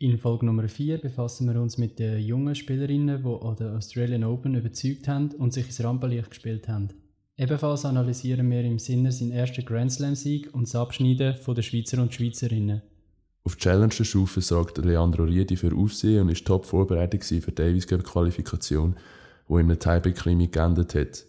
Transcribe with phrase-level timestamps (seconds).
[0.00, 4.22] In Folge Nummer 4 befassen wir uns mit den jungen Spielerinnen, die an der Australian
[4.22, 6.90] Open überzeugt haben und sich ins Rampenlicht gespielt haben.
[7.36, 12.14] Ebenfalls analysieren wir im Sinne seinen ersten Grand Slam-Sieg und das Abschneiden der Schweizer und
[12.14, 12.82] Schweizerinnen.
[13.42, 18.04] Auf Challenger-Stufe sorgte Leandro Riedi für Aufsehen und ist top vorbereitet für die Davis Cup
[18.04, 18.94] Qualifikation,
[19.48, 21.24] wo ein Tiebreak-Krimi geendet hat.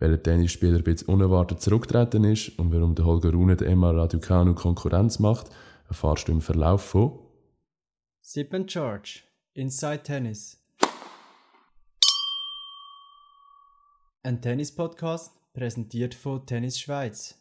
[0.00, 4.52] Weil der Tennisspieler ein unerwartet zurückgetreten ist und warum der Holger Rune der Emma Raducanu
[4.54, 5.46] Konkurrenz macht,
[5.88, 7.21] erfahrst du im Verlauf von
[8.24, 10.56] Sip and Charge Inside Tennis.
[14.22, 17.34] Ein Tennis-Podcast präsentiert von Tennis Schweiz.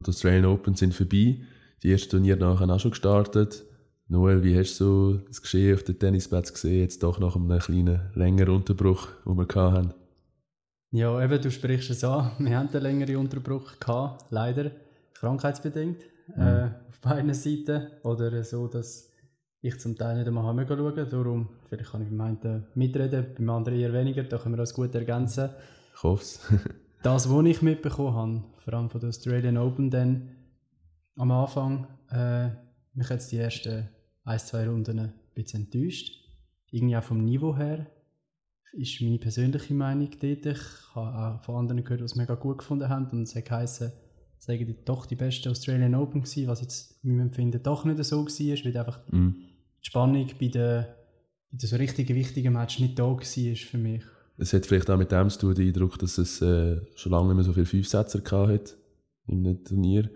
[0.00, 1.42] Die Australian Open sind vorbei.
[1.82, 3.64] Die ersten Turniere nachher auch schon gestartet.
[4.08, 8.00] Noel, wie hast du das Geschehen auf den Tennisplatz gesehen, jetzt doch nach einem kleinen,
[8.14, 9.92] längeren Unterbruch, den wir hatten?
[10.90, 12.32] Ja, eben, du sprichst es an.
[12.38, 14.70] Wir hatten einen längeren Unterbruch gehabt, leider,
[15.12, 15.98] krankheitsbedingt,
[16.34, 16.42] mhm.
[16.42, 17.88] äh, auf beiden Seiten.
[18.04, 19.12] Oder so, dass
[19.66, 21.08] ich zum Teil nicht einmal schauen.
[21.10, 24.74] Darum, vielleicht kann ich beim einen mitreden, beim anderen eher weniger, da können wir das
[24.74, 25.50] gut ergänzen.
[25.94, 26.40] Ich hoffe es.
[27.02, 30.28] das, was ich mitbekommen habe, vor allem von der Australian Open, dann
[31.16, 32.48] am Anfang, äh,
[32.94, 33.88] mich hat die ersten
[34.24, 36.24] ein, zwei Runden ein bisschen enttäuscht.
[36.70, 37.86] Irgendwie auch vom Niveau her
[38.72, 40.46] ist meine persönliche Meinung dort.
[40.46, 43.46] Ich habe auch von anderen gehört, die es mega gut gefunden haben und es hat
[43.46, 43.92] geheißen,
[44.38, 48.26] es sei doch die beste Australian Open gewesen, was jetzt meinem Empfinden doch nicht so
[48.26, 49.30] war, weil einfach mm.
[49.86, 50.84] Die Spannung bei den,
[51.50, 54.02] bei den so richtigen, wichtigen Match nicht da war für mich.
[54.38, 57.28] Es hat vielleicht auch mit dem zu tun, den Eindruck, dass es äh, schon lange
[57.28, 58.76] nicht mehr so viele Fünfsetzer hat
[59.26, 60.10] im Turnier.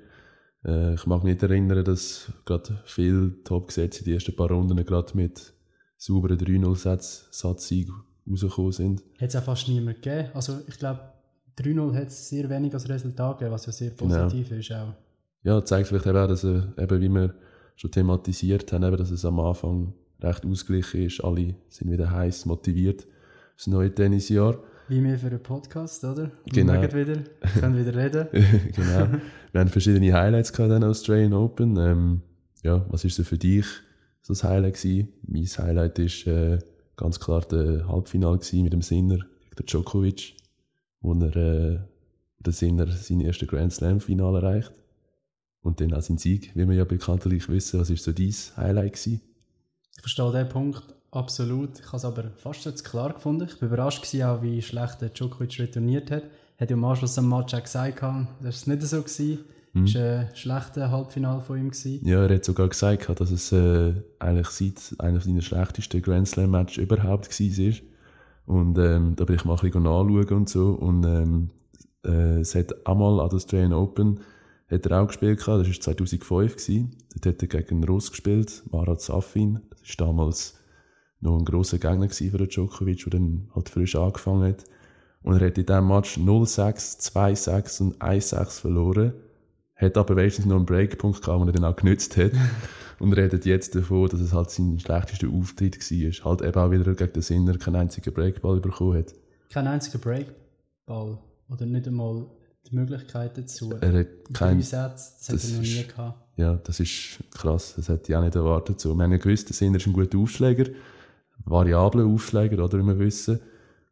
[0.64, 4.84] Äh, ich mag mich nicht erinnern, dass gerade viele Top-Gesetze in den ersten paar Runden
[4.84, 5.54] gerade mit
[5.96, 7.88] sauberen 3-0-Satz-Sieg
[8.28, 9.02] rausgekommen sind.
[9.18, 10.28] Hat es auch fast niemand gegeben.
[10.34, 11.00] Also ich glaube,
[11.58, 14.22] 3-0 hat es sehr wenig als Resultat gegeben, was ja sehr genau.
[14.22, 14.60] positiv genau.
[14.60, 14.94] ist auch.
[15.42, 17.34] Ja, zeigt vielleicht eben auch, dass äh, eben, wie wir
[17.80, 21.24] schon thematisiert haben, eben, dass es am Anfang recht ausgeglichen ist.
[21.24, 23.06] Alle sind wieder heiß motiviert
[23.56, 24.58] das neue Tennisjahr.
[24.88, 26.30] Wie wir für einen Podcast, oder?
[26.52, 26.74] Genau.
[26.74, 27.22] Wir wieder,
[27.58, 28.28] können wieder reden.
[28.76, 29.08] genau.
[29.52, 31.76] Wir haben verschiedene Highlights gehabt in Australian Open.
[31.78, 32.20] Ähm,
[32.62, 33.64] ja, was ist so für dich
[34.20, 35.08] so das Highlight gewesen?
[35.26, 36.58] Mein Highlight ist äh,
[36.96, 39.20] ganz klar der Halbfinale gewesen mit dem Sinner
[39.56, 40.34] gegen Djokovic,
[41.00, 41.78] wo er äh,
[42.40, 44.72] der Sinner sein erstes Grand Slam Finale erreicht
[45.62, 47.80] und dann auch sein Sieg, wie wir ja bekanntlich wissen.
[47.80, 49.20] Was ist so dein Highlight gewesen?
[49.94, 51.78] Ich verstehe den Punkt absolut.
[51.78, 53.48] Ich habe es aber fast jetzt klar gefunden.
[53.48, 56.24] Ich war überrascht, gewesen, auch, wie schlecht der Djokovic retourniert hat.
[56.56, 59.02] Er hat ja am Anschluss am Match auch gesagt, das war nicht so.
[59.02, 59.38] Gewesen.
[59.72, 59.86] Mhm.
[59.86, 61.70] Das war ein schlechtes Halbfinale von ihm.
[61.70, 62.06] Gewesen.
[62.06, 66.50] Ja, er hat sogar gesagt, dass es äh, eigentlich seit einer seiner schlechtesten Grand Slam
[66.50, 67.74] Matches überhaupt war.
[68.46, 70.70] Und ähm, da bin ich mal ein bisschen nachschauen und so.
[70.72, 71.50] Und ähm,
[72.04, 74.20] äh, es hat einmal an der Australian Open
[74.70, 76.56] hat er auch gespielt, das war 2005.
[76.56, 76.96] Gewesen.
[77.20, 79.60] Dort hat er gegen Russ gespielt, Marat Safin.
[79.70, 80.58] Das ist damals
[81.20, 84.64] noch ein grosser Gegner für den Djokovic, der dann halt frisch angefangen hat.
[85.22, 89.12] Und er hat in diesem Match 0-6, 2-6 und 1-6 verloren.
[89.74, 92.32] Hat aber wenigstens noch einen Breakpunkt gehabt, den er dann auch genützt hat.
[93.00, 96.30] und redet jetzt davon, dass es halt sein schlechtester Auftritt war.
[96.30, 99.14] Halt eben auch wieder gegen den Sinner keinen einzigen Breakball bekommen hat.
[99.50, 101.18] Kein einziger Breakball?
[101.48, 102.26] Oder nicht einmal
[102.68, 103.72] die Möglichkeit dazu?
[103.80, 104.62] Er hat keinen...
[104.62, 106.18] Sätze, das, das hat er noch nie gehabt.
[106.36, 107.74] Ja, das ist krass.
[107.76, 108.80] Das hätte ich auch nicht erwartet.
[108.80, 110.66] So, wir haben ja gewusst, der Sinner ist ein guter Aufschläger
[111.44, 113.40] variablen Aufschläger, oder, wie wir wissen.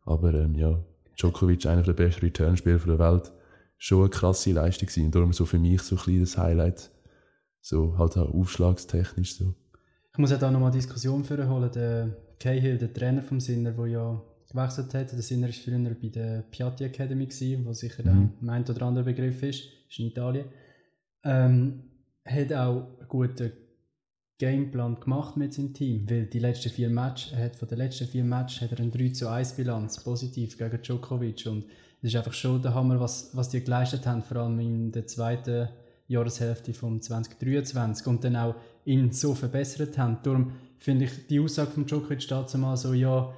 [0.04, 0.78] Aber ähm, ja,
[1.18, 3.32] Djokovic, einer der besten Returnspieler der Welt,
[3.76, 5.06] schon eine krasse Leistung gewesen.
[5.06, 6.90] Und darum so für mich so ein kleines Highlight.
[7.60, 9.54] So halt auch aufschlagstechnisch so.
[10.12, 11.70] Ich muss ja da nochmal eine Diskussion führen holen.
[11.72, 15.12] Der Cahill, der Trainer vom Sinner, der ja gewechselt hat.
[15.12, 18.32] Der Sinner war früher bei der Piatti Academy, gewesen, wo sicher mhm.
[18.40, 19.64] der ein oder andere Begriff ist.
[19.88, 20.46] ist in Italien.
[21.24, 21.82] Ähm,
[22.24, 23.52] hat auch einen guten
[24.38, 28.06] Gameplan gemacht mit seinem Team, weil die letzten vier Matches, er hat von den letzten
[28.06, 31.64] vier Matches hat er eine 3 zu 1 Bilanz, positiv gegen Djokovic und
[32.00, 35.08] es ist einfach schon der Hammer, was, was die geleistet haben, vor allem in der
[35.08, 35.68] zweiten
[36.06, 38.54] Jahreshälfte von 2023 und dann auch
[38.84, 40.18] ihn so verbessert haben.
[40.22, 43.34] Darum finde ich die Aussage von Djokovic dazu mal so, ja,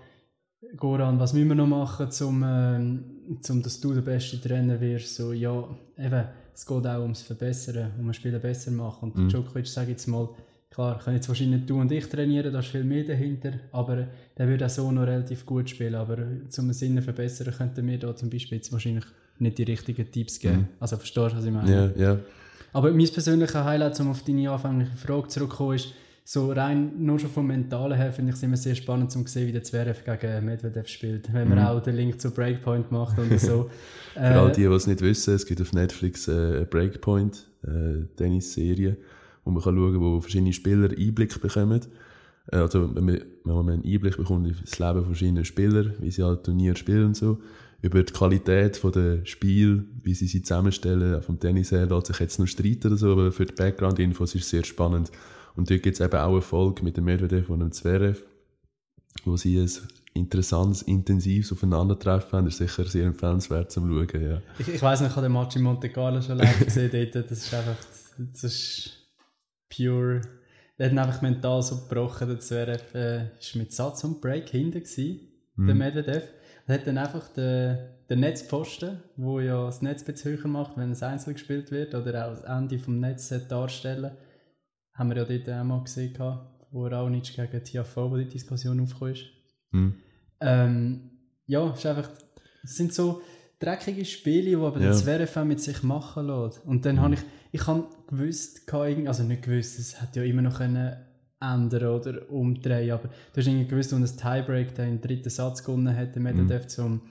[0.77, 3.05] Goran, was müssen wir noch machen, um, ähm,
[3.49, 5.17] um dass du der beste Trainer wirst?
[5.17, 5.65] So, ja,
[5.99, 6.25] eben,
[6.55, 9.11] es geht auch ums Verbessern, um ein Spiel besser machen.
[9.11, 9.29] Und mhm.
[9.29, 10.29] Djokovic, sage jetzt mal,
[10.71, 14.07] Klar, können jetzt wahrscheinlich du und ich trainieren, da ist viel mehr dahinter, aber
[14.39, 15.97] der würde auch so noch relativ gut spielen.
[15.97, 16.17] Aber
[16.49, 19.05] zum Sinne verbessern könnten wir da zum Beispiel jetzt wahrscheinlich
[19.41, 20.59] nicht die richtigen Tipps geben.
[20.59, 20.69] Mhm.
[20.79, 21.93] Also verstehst du, was ich meine?
[21.97, 22.19] Ja, ja.
[22.73, 25.89] Aber mein persönlicher Highlight, um auf deine anfängliche Frage zurückzukommen, ist,
[26.33, 29.49] so rein nur schon vom Mentalen her finde ich es immer sehr spannend zu sehen,
[29.49, 31.65] wie der Zverev gegen Medvedev spielt, wenn man mhm.
[31.65, 33.69] auch den Link zu Breakpoint macht und so.
[34.15, 37.49] Für äh, all die, die es nicht wissen, es gibt auf Netflix äh, eine Breakpoint,
[37.65, 38.97] äh, Tennis-Serie
[39.45, 41.81] wo man kann schauen kann, wo verschiedene Spieler Einblick bekommen.
[42.53, 46.13] Äh, also, wenn man, wenn man einen Einblick bekommt in das Leben verschiedener Spieler, wie
[46.13, 47.39] sie halt Turnier spielen und so,
[47.83, 51.23] über die Qualität der Spiel, wie sie sie zusammenstellen.
[51.23, 54.45] Vom Tennis her lässt sich jetzt noch streiten oder so, aber für die Background-Infos ist
[54.45, 55.11] es sehr spannend.
[55.55, 58.23] Und dort gibt es eben auch eine Folge mit dem Medvedev und dem Zverev,
[59.25, 59.71] wo sie ein
[60.15, 62.45] interessantes, intensives Aufeinandertreffen haben.
[62.47, 64.43] Das ist sicher sehr empfehlenswert zum Schauen, ja.
[64.59, 67.31] Ich, ich weiss nicht, ich habe den Match in Monte Carlo schon live gesehen dort.
[67.31, 67.77] Das ist einfach,
[68.19, 68.91] das ist
[69.75, 70.21] pure...
[70.79, 74.81] Der hat einfach mental so gebrochen, der Zverev äh, ist mit Satz und Break hinten
[74.81, 75.21] gewesen,
[75.57, 75.67] mm.
[75.67, 76.23] der Medvedev.
[76.67, 77.77] Er hat dann einfach den,
[78.09, 82.31] den Netzpfosten, wo ja das Netz ein macht, wenn es einzeln gespielt wird, oder auch
[82.31, 84.13] das Ende vom Netz darstellen
[84.95, 86.15] haben wir ja dort auch mal gesehen,
[86.71, 89.25] wo er auch nicht gegen TFO, wo die Diskussion aufgekommen ist.
[89.73, 89.95] Mhm.
[90.41, 91.11] Ähm,
[91.47, 92.11] ja, es, ist einfach,
[92.63, 93.23] es sind so
[93.59, 94.93] dreckige Spiele, die aber ja.
[94.93, 96.65] Zverev mit sich machen lässt.
[96.65, 97.01] Und dann mhm.
[97.01, 97.21] habe ich,
[97.53, 100.97] ich habe gewusst, also nicht gewusst, es hätte ja immer noch können
[101.41, 105.97] ändern oder umdrehen, aber du hast irgendwie gewusst, wenn ein Tiebreak den dritten Satz gewonnen
[105.97, 106.69] hat, der Medvedev mhm.
[106.69, 107.03] zum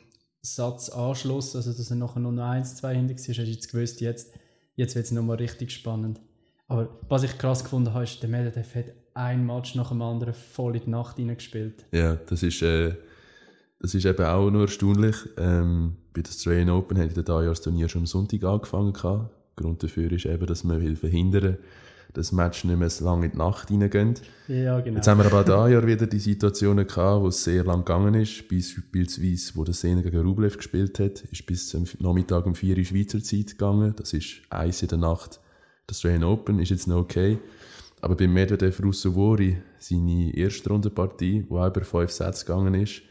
[0.41, 4.01] Satzanschluss, also dass er nachher nur noch 1, 2 hinter war, hast du jetzt gewusst,
[4.01, 4.33] jetzt,
[4.75, 6.21] jetzt wird es nochmal richtig spannend.
[6.69, 8.85] Aber was ich krass gefunden habe, ist, der Medvedev hat
[9.15, 11.85] ein Match nach dem anderen voll in die Nacht hineingespielt.
[11.91, 12.93] Ja, das ist, äh,
[13.81, 15.15] das ist eben auch nur erstaunlich.
[15.37, 18.93] Ähm, bei der Australian Open hat das Turnier schon am Sonntag angefangen.
[18.93, 19.31] Gehabt.
[19.55, 21.57] Grund dafür ist eben, dass man will verhindern
[22.13, 24.15] dass Match nicht mehr so lange in die Nacht hineingehen.
[24.47, 24.97] Ja, genau.
[24.97, 28.15] Jetzt haben wir aber auch Jahr wieder die Situationen gehabt, wo es sehr lang gegangen
[28.15, 28.47] ist.
[28.47, 32.83] Beispielsweise, wo der Sena gegen Rublev gespielt hat, ist bis zum Nachmittag um 4 Uhr
[32.83, 33.93] Schweizer Zeit gegangen.
[33.95, 35.39] Das ist eins in der Nacht.
[35.89, 37.39] Das Australian Open ist jetzt noch okay.
[37.99, 43.01] Aber bei Medvedev Russovori, seine erste Rundenpartie, die auch über fünf Sätze gegangen ist,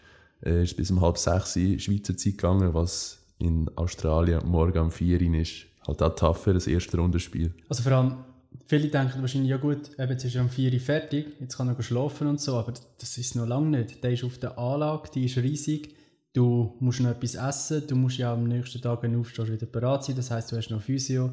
[0.44, 5.20] äh, ist bis um halb sechs Schweizer Zeit gegangen, was in Australien morgen um vier
[5.20, 5.66] Uhr ist.
[5.88, 7.52] Halt auch tougher, das erste Rundenspiel.
[7.68, 8.18] Also vor allem,
[8.66, 11.68] viele denken wahrscheinlich, ja gut, eben, jetzt ist er um vier Uhr fertig, jetzt kann
[11.68, 14.04] er schlafen und so, aber das ist noch lange nicht.
[14.04, 15.96] Der ist auf der Anlage, die ist riesig,
[16.32, 19.66] du musst noch etwas essen, du musst ja am nächsten Tag, wenn du aufstehst, wieder
[19.66, 21.32] bereit sein, das heißt, du hast noch Physio,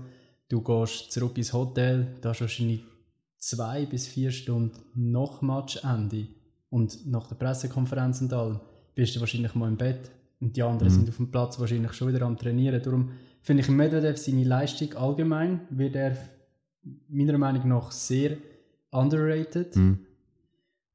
[0.49, 2.83] du gehst zurück ins Hotel, da hast du wahrscheinlich
[3.37, 6.27] zwei bis vier Stunden nach Matchende
[6.69, 8.59] und nach der Pressekonferenz und allem
[8.95, 10.95] bist du wahrscheinlich mal im Bett und die anderen mhm.
[10.95, 12.81] sind auf dem Platz wahrscheinlich schon wieder am Trainieren.
[12.81, 13.11] Darum
[13.41, 16.17] finde ich Medvedev seine Leistung allgemein wird er
[17.07, 18.37] meiner Meinung nach sehr
[18.91, 19.75] underrated.
[19.75, 19.99] Mhm.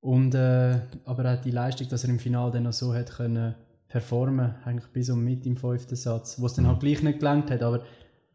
[0.01, 3.55] Und, äh, aber auch die Leistung, dass er im Finale dann noch so hat können
[3.89, 7.51] performen, eigentlich bis und mit im fünften Satz, wo es dann halt gleich nicht gelangt
[7.51, 7.83] hat, aber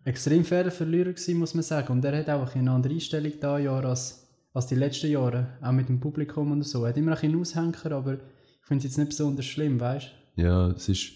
[0.05, 1.91] extrem fairer Verlierer gewesen, muss man sagen.
[1.91, 5.71] Und er hat auch eine andere Einstellung da Jahr als, als die letzten Jahre, auch
[5.71, 6.83] mit dem Publikum und so.
[6.83, 10.41] Er hat immer ein Aushänger, aber ich finde es jetzt nicht besonders schlimm, weißt du?
[10.41, 11.13] Ja, es ist,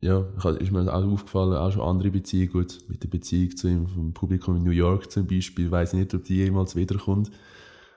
[0.00, 0.26] ja,
[0.58, 4.12] ist mir auch aufgefallen, auch schon andere Beziehungen, gut, mit der Beziehung zu ihm, vom
[4.14, 7.30] Publikum in New York zum Beispiel, weiß ich nicht, ob die jemals wiederkommt.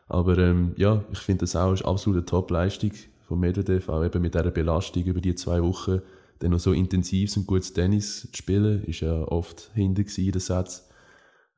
[0.07, 2.91] Aber ähm, ja, ich finde das auch eine absolute Top-Leistung
[3.21, 6.01] von Medvedev, auch eben mit dieser Belastung über die zwei Wochen
[6.39, 10.41] dann noch so intensiv und gutes Tennis zu spielen, ist ja oft hinter in den
[10.41, 10.89] Satz.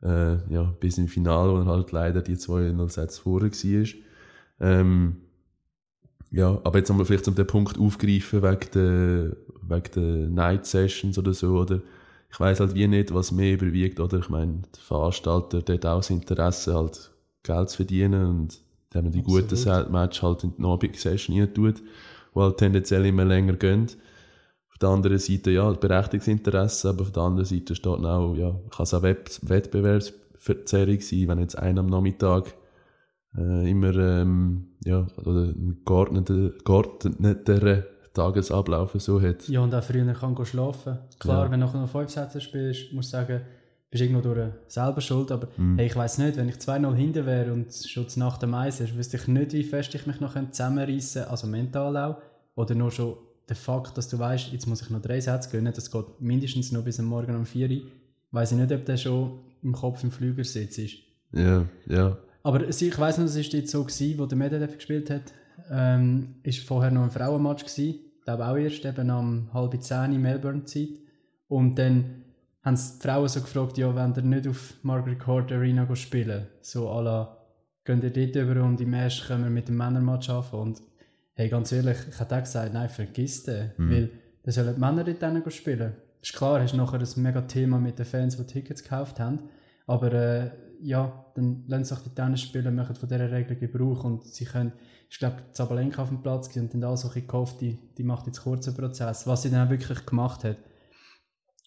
[0.04, 3.88] Äh, ja, bis im Finale, wo halt leider die zwei 0 Sätze vorher war.
[4.60, 5.18] Ähm,
[6.30, 10.66] ja, aber jetzt haben wir vielleicht um den Punkt aufgreifen wegen der, wegen der Night
[10.66, 11.82] Sessions oder so, oder?
[12.30, 14.20] Ich weiß halt wie nicht, was mehr überwiegt, oder?
[14.20, 17.12] Ich meine, der Veranstalter, der hat auch das Interesse, halt
[17.44, 18.60] Geld zu verdienen und
[18.94, 19.50] der haben die Absolut.
[19.50, 23.88] guten Match halt in die Abend-Session tut, die halt tendenziell immer länger gehen.
[24.78, 28.52] Auf der anderen Seite, ja, berechtigtes Interesse, aber auf der anderen Seite steht auch, ja,
[28.70, 32.54] kann es auch Wettbewerbsverzerrung sein, wenn jetzt einer am Nachmittag
[33.36, 39.50] äh, immer, ähm, ja, oder einen geordneteren Tagesablauf so hat.
[39.50, 41.00] Ja, und auch früher kann schlafen.
[41.18, 41.52] Klar, ja.
[41.52, 43.42] wenn du noch fünf Sätze spielst, musst du sagen,
[43.90, 45.78] bist irgendwo durch selber schuld, aber mm.
[45.78, 48.96] hey, ich weiß nicht, wenn ich 2-0 hinter wäre und schon nach dem Eis ist,
[48.96, 52.18] wüsste ich nicht, wie fest ich mich noch zusammenreißen könnte, also mental auch,
[52.56, 53.16] oder nur schon
[53.50, 56.72] der Fakt, dass du weißt, jetzt muss ich noch drei Sätze gönnen, das geht mindestens
[56.72, 57.82] noch bis am Morgen um 4 Uhr,
[58.32, 60.96] weiß ich nicht, ob der schon im Kopf im Flügersitz ist.
[61.32, 62.18] Ja, ja.
[62.44, 65.34] Aber ich weiß noch, das war jetzt so, gewesen, wo der Medvedev gespielt hat,
[65.70, 70.22] ähm, ist vorher noch ein Frauenmatch gewesen, glaube auch erst eben am halb zehn in
[70.22, 70.90] Melbourne-Zeit.
[71.48, 72.24] Und dann
[72.62, 76.90] haben die Frauen so gefragt, ja, wenn ihr nicht auf Margaret Court Arena spielen, so
[76.90, 77.38] à la,
[77.86, 80.64] gehen ihr dort über und im ersten können wir mit dem Männermatch anfangen.
[80.64, 80.82] Und
[81.38, 83.70] Hey, ganz ehrlich, ich hätte auch gesagt, nein, vergiss den.
[83.78, 83.92] Mhm.
[83.92, 84.10] Weil
[84.42, 85.94] dann sollen die Männer dort spielen.
[86.20, 89.42] Ist klar, hast nachher ein mega Thema mit den Fans, die Tickets gekauft haben.
[89.86, 90.50] Aber äh,
[90.82, 94.74] ja, dann lassen sich die Tennisspieler machen von dieser Regel Gebrauch und sie können,
[95.12, 98.26] ich glaube, Zabalenka auf dem Platz und dann auch so ein gehofft, die, die macht
[98.26, 100.58] jetzt kurzen Prozess, was sie dann auch wirklich gemacht hat.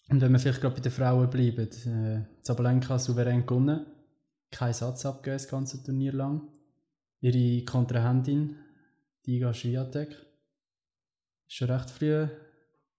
[0.09, 3.85] Und wenn wir vielleicht gerade bei den Frauen bleiben, äh, Zabalenka souverän gewonnen,
[4.51, 6.41] keinen Satz abgegeben das ganze Turnier lang.
[7.21, 8.57] Ihre Kontrahentin,
[9.25, 12.27] Diga Swiatek, ist schon recht früh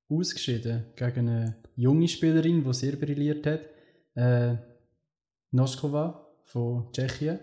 [0.09, 3.61] ausgeschieden gegen eine junge Spielerin, die sehr brilliert hat.
[4.15, 4.57] Äh,
[5.51, 7.39] Noskova von Tschechien.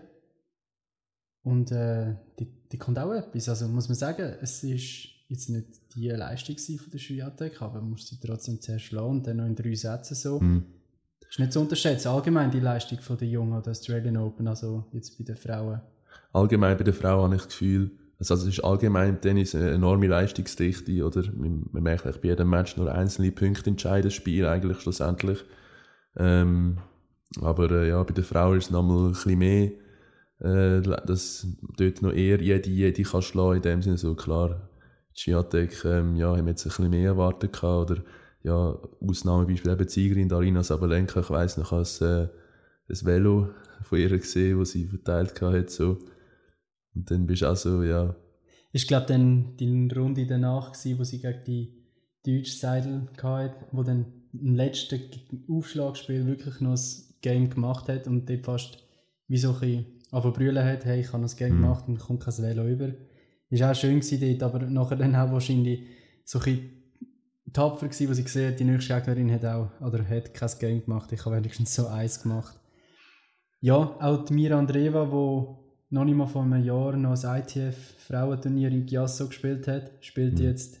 [1.42, 3.48] Und äh, die, die kommt auch etwas.
[3.48, 7.90] Also muss man sagen, es ist jetzt nicht die Leistung von der Swiatek, aber man
[7.90, 10.40] muss sie trotzdem zuerst schlagen und dann noch in drei Sätzen so.
[10.40, 10.64] Mhm.
[11.28, 12.08] Ist nicht zu unterschätzen.
[12.08, 15.80] Allgemein die Leistung von der Jungen oder Australian Open, also jetzt bei den Frauen.
[16.32, 17.92] Allgemein bei den Frauen habe ich das Gefühl,
[18.28, 21.22] also es ist allgemein im Tennis eine enorme Leistungsdichte, oder?
[21.32, 25.42] Man, merkt bei jedem Match nur einzelne Punkte entscheiden, das Spiel eigentlich schlussendlich.
[26.16, 26.76] Ähm,
[27.40, 29.70] aber äh, ja, bei den Frauen ist es nochmal ein bisschen mehr,
[30.40, 31.46] äh, dass
[31.78, 34.68] dort noch eher jede, jede kann schlagen, in dem Sinne so klar.
[35.14, 38.02] Schiatek, ähm, ja, haben jetzt ein bisschen mehr erwartet gehabt, oder
[38.42, 42.28] ja, Ausnahmebeispiel eben Ziegerin, Darina Sabalenka, ich weiss noch, als äh,
[42.88, 43.48] ein Velo
[43.82, 45.98] von ihr gesehen, das sie verteilt hat, so.
[46.94, 48.16] Und dann bist du auch so, ja.
[48.72, 51.80] Ich glaube dann die Runde danach gewesen, wo sie gegen die
[52.24, 55.00] deutsche Seidel hatte, wo dann im letzten
[55.48, 58.78] Aufschlagspiel wirklich noch das Game gemacht hat und dort fast
[59.26, 59.60] wie so ein
[60.10, 61.62] bisschen brüllen hat, hey, ich habe das Game mhm.
[61.62, 62.92] gemacht und kommt kein Velo über.
[63.48, 65.86] Ist auch schön gewesen dort, aber nachher dann auch wahrscheinlich
[66.24, 66.70] so ein bisschen
[67.52, 70.84] tapfer gewesen, wo sie gesehen hat, die nächste Gegnerin hat auch, oder hat kein Game
[70.84, 72.58] gemacht, ich habe wenigstens so eins gemacht.
[73.60, 75.59] Ja, auch die Mira Andreva, die
[75.90, 80.44] noch nicht mal vor einem Jahr noch das ITF-Frauenturnier in Chiasso gespielt hat, spielt mhm.
[80.44, 80.80] jetzt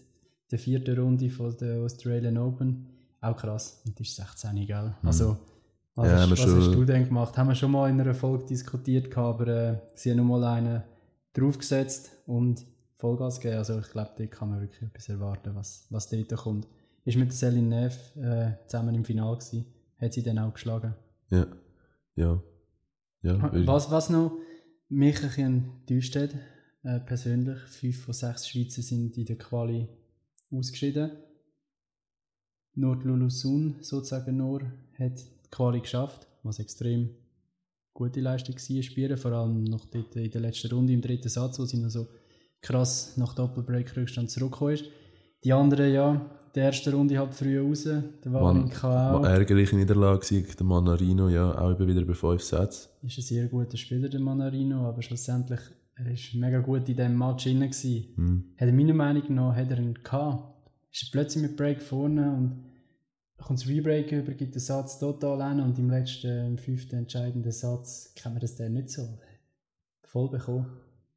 [0.50, 2.86] die vierte Runde von der Australian Open.
[3.20, 4.94] Auch krass, und ist 16, gell?
[5.02, 5.08] Mhm.
[5.08, 5.36] Also,
[5.94, 6.58] was, ja, hast, was schon...
[6.58, 7.36] hast du denn gemacht?
[7.36, 10.82] Haben wir schon mal in einer Folge diskutiert, aber äh, sie haben noch mal einen
[11.32, 12.64] draufgesetzt und
[12.96, 13.58] Vollgas gegeben.
[13.58, 16.68] Also ich glaube, dort kann man wirklich etwas erwarten, was, was dort kommt.
[17.04, 19.66] Ist mit Céline Neff äh, zusammen im Finale gewesen.
[19.98, 20.94] Hat sie dann auch geschlagen.
[21.30, 21.46] Ja,
[22.14, 22.42] ja.
[23.22, 24.32] ja was, was noch
[24.90, 26.34] mich ein bisschen enttäuscht hat,
[26.82, 29.86] äh, persönlich, fünf von sechs Schweizer sind in der Quali
[30.50, 31.12] ausgeschieden.
[32.74, 34.62] Nur Lulusun, sozusagen nur,
[34.98, 37.10] hat die Quali geschafft, was extrem
[37.94, 41.64] gute Leistung war, spielen, vor allem noch in der letzten Runde im dritten Satz, wo
[41.64, 42.08] sie noch so
[42.60, 44.84] krass nach Doppelbreak-Rückstand zurückgekommen ist.
[45.42, 46.20] Die anderen, ja,
[46.54, 49.24] die erste Runde halt früh raus, der Wawrinka auch.
[49.24, 52.88] Ärgerliche Niederlage der Manarino, ja, auch wieder bei fünf Sätzen.
[53.02, 55.60] Ist ein sehr guter Spieler, der Manarino, aber schlussendlich,
[55.94, 57.58] er war mega gut in diesem Match drin.
[58.16, 58.44] Mhm.
[58.56, 60.70] Hat er meiner Meinung nach hat er ihn gehabt.
[60.92, 62.64] Ist plötzlich mit Break vorne und
[63.38, 67.52] kommt das Rebreak über, gibt den Satz total an und im letzten, im fünften entscheidenden
[67.52, 69.02] Satz kann man das dann nicht so
[70.02, 70.66] voll bekommen.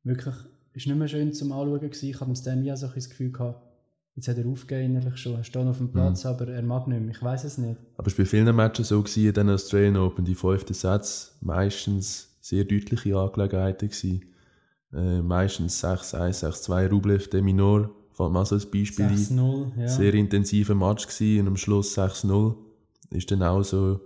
[0.03, 0.35] Wirklich
[0.73, 2.09] ist nicht mehr schön zum Anschauen gewesen.
[2.09, 3.72] Ich habe dann wie so ein Gefühl gehabt,
[4.15, 6.29] jetzt hat er aufgegeben innerlich schon, er steht auf dem Platz, mhm.
[6.29, 7.11] aber er mag nicht mehr.
[7.11, 7.77] Ich weiß es nicht.
[7.97, 11.31] Aber es war bei vielen Matches so gewesen, in den Australian Open, die fünften Sätze
[11.41, 14.25] meistens sehr deutliche Angelegenheiten gewesen.
[14.93, 19.87] Äh, meistens 6-1, 6-2, Rublev, de Minor, fällt mir so als Beispiel 6-0, ja.
[19.87, 22.55] Sehr intensiver Match gewesen und am Schluss 6-0.
[23.09, 23.99] Ist dann auch so,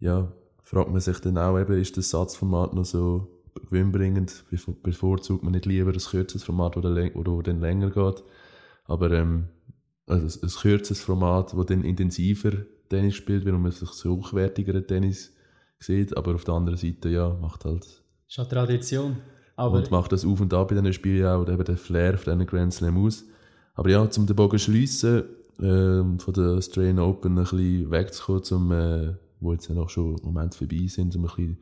[0.00, 0.30] ja,
[0.62, 3.28] fragt man sich dann auch eben, ist das Satzformat noch so
[3.70, 4.44] gewinnbringend,
[4.82, 8.22] bevorzugt man nicht lieber ein kürzeres Format, das dann länger geht.
[8.88, 9.46] Aber ähm,
[10.06, 12.52] also ein, kürzeres Format, das dann intensiver
[12.88, 15.32] Tennis spielt, weil man sich so hochwertigeren Tennis
[15.78, 16.16] sieht.
[16.16, 17.84] Aber auf der anderen Seite, ja, macht halt...
[18.26, 19.18] Ist eine Tradition.
[19.54, 22.32] Aber und macht das auf und ab bei diesen Spielen auch eben den Flair von
[22.32, 23.24] diesen Grand Slam aus.
[23.74, 25.24] Aber ja, zum den Bogen schliessen,
[25.58, 30.16] äh, von der Australian Open ein bisschen wegzukommen, zum, äh, wo jetzt ja noch schon
[30.22, 31.58] Moment vorbei sind, um ein bisschen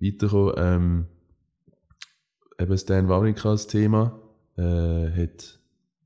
[0.00, 0.54] weiterkommen.
[0.56, 1.06] Ähm,
[2.58, 4.18] eben Stan Wawrinka als Thema
[4.56, 5.55] äh, hat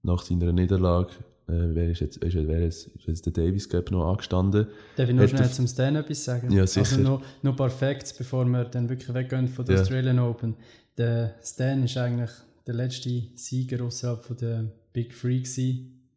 [0.03, 1.13] nach seiner Niederlage
[1.51, 4.69] äh, wer ist jetzt, ist, wer ist, ist jetzt der Davis Cup noch angestanden.
[4.97, 6.51] Darf ich noch schnell zum Stan etwas sagen?
[6.53, 6.97] Ja, sicher.
[6.97, 9.83] Also noch, noch ein paar Facts, bevor wir dann wirklich weggehen von der ja.
[9.83, 10.55] Australian Open.
[10.97, 12.31] Der Stan ist eigentlich
[12.67, 16.09] der letzte Sieger außerhalb von der Big Three gewesen.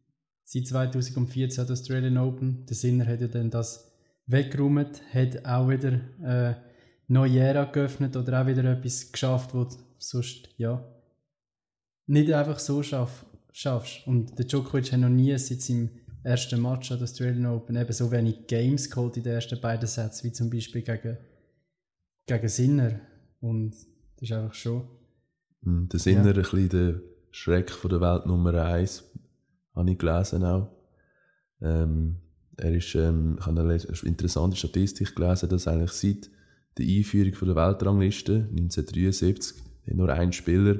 [0.44, 2.66] Seit 2014 hat Australian Open.
[2.66, 3.92] Der Sinner hat ja dann das
[4.26, 6.54] weggeräumt, hat auch wieder äh,
[7.08, 10.84] neue Ära geöffnet oder auch wieder etwas geschafft, was sonst, ja,
[12.06, 14.06] nicht einfach so schaff, schaffst.
[14.06, 15.88] Und der Djokovic hat noch nie seit seinem
[16.24, 19.86] ersten Match an der Australian Open eben so wenig Games geholt in den ersten beiden
[19.86, 21.16] Sätzen, wie zum Beispiel gegen,
[22.26, 23.00] gegen Sinner.
[23.40, 23.70] Und
[24.16, 24.88] das ist einfach schon.
[25.62, 26.30] Hm, der Sinner, ja.
[26.30, 29.04] ein bisschen der Schreck von der Welt Nummer 1,
[29.74, 30.68] habe ich gelesen auch.
[31.62, 32.16] Ähm,
[32.56, 36.30] er ist, ähm, ich habe eine interessante Statistik gelesen, dass eigentlich seit
[36.76, 40.76] der Einführung von der Weltrangliste 1973 hat nur ein Spieler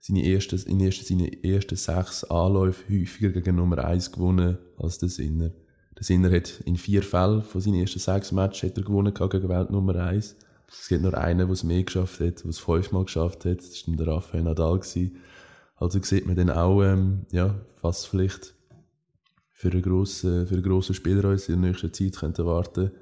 [0.00, 5.10] seine ersten, in ersten, seine ersten sechs Anläufe häufiger gegen Nummer 1 gewonnen als der
[5.10, 5.50] Sinner.
[5.96, 9.48] Der Sinner hat in vier Fällen von seinen ersten sechs Matches hat er gewonnen gegen
[9.48, 10.36] Welt Nummer 1.
[10.72, 13.58] Es gibt nur einen, der es mehr geschafft hat, der es fünfmal geschafft hat.
[13.58, 14.78] Das war der Rafael Nadal.
[14.78, 15.16] Gewesen.
[15.76, 18.54] Also sieht man dann auch, ähm, ja, was vielleicht
[19.50, 22.92] für einen grossen, für einen grossen Spieler uns in der nächsten Zeit könnte warten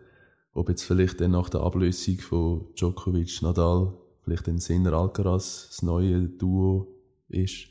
[0.52, 3.92] Ob jetzt vielleicht dann nach der Ablösung von Djokovic, Nadal,
[4.28, 6.86] vielleicht ein Sinner Alcaraz das neue Duo
[7.28, 7.68] ist,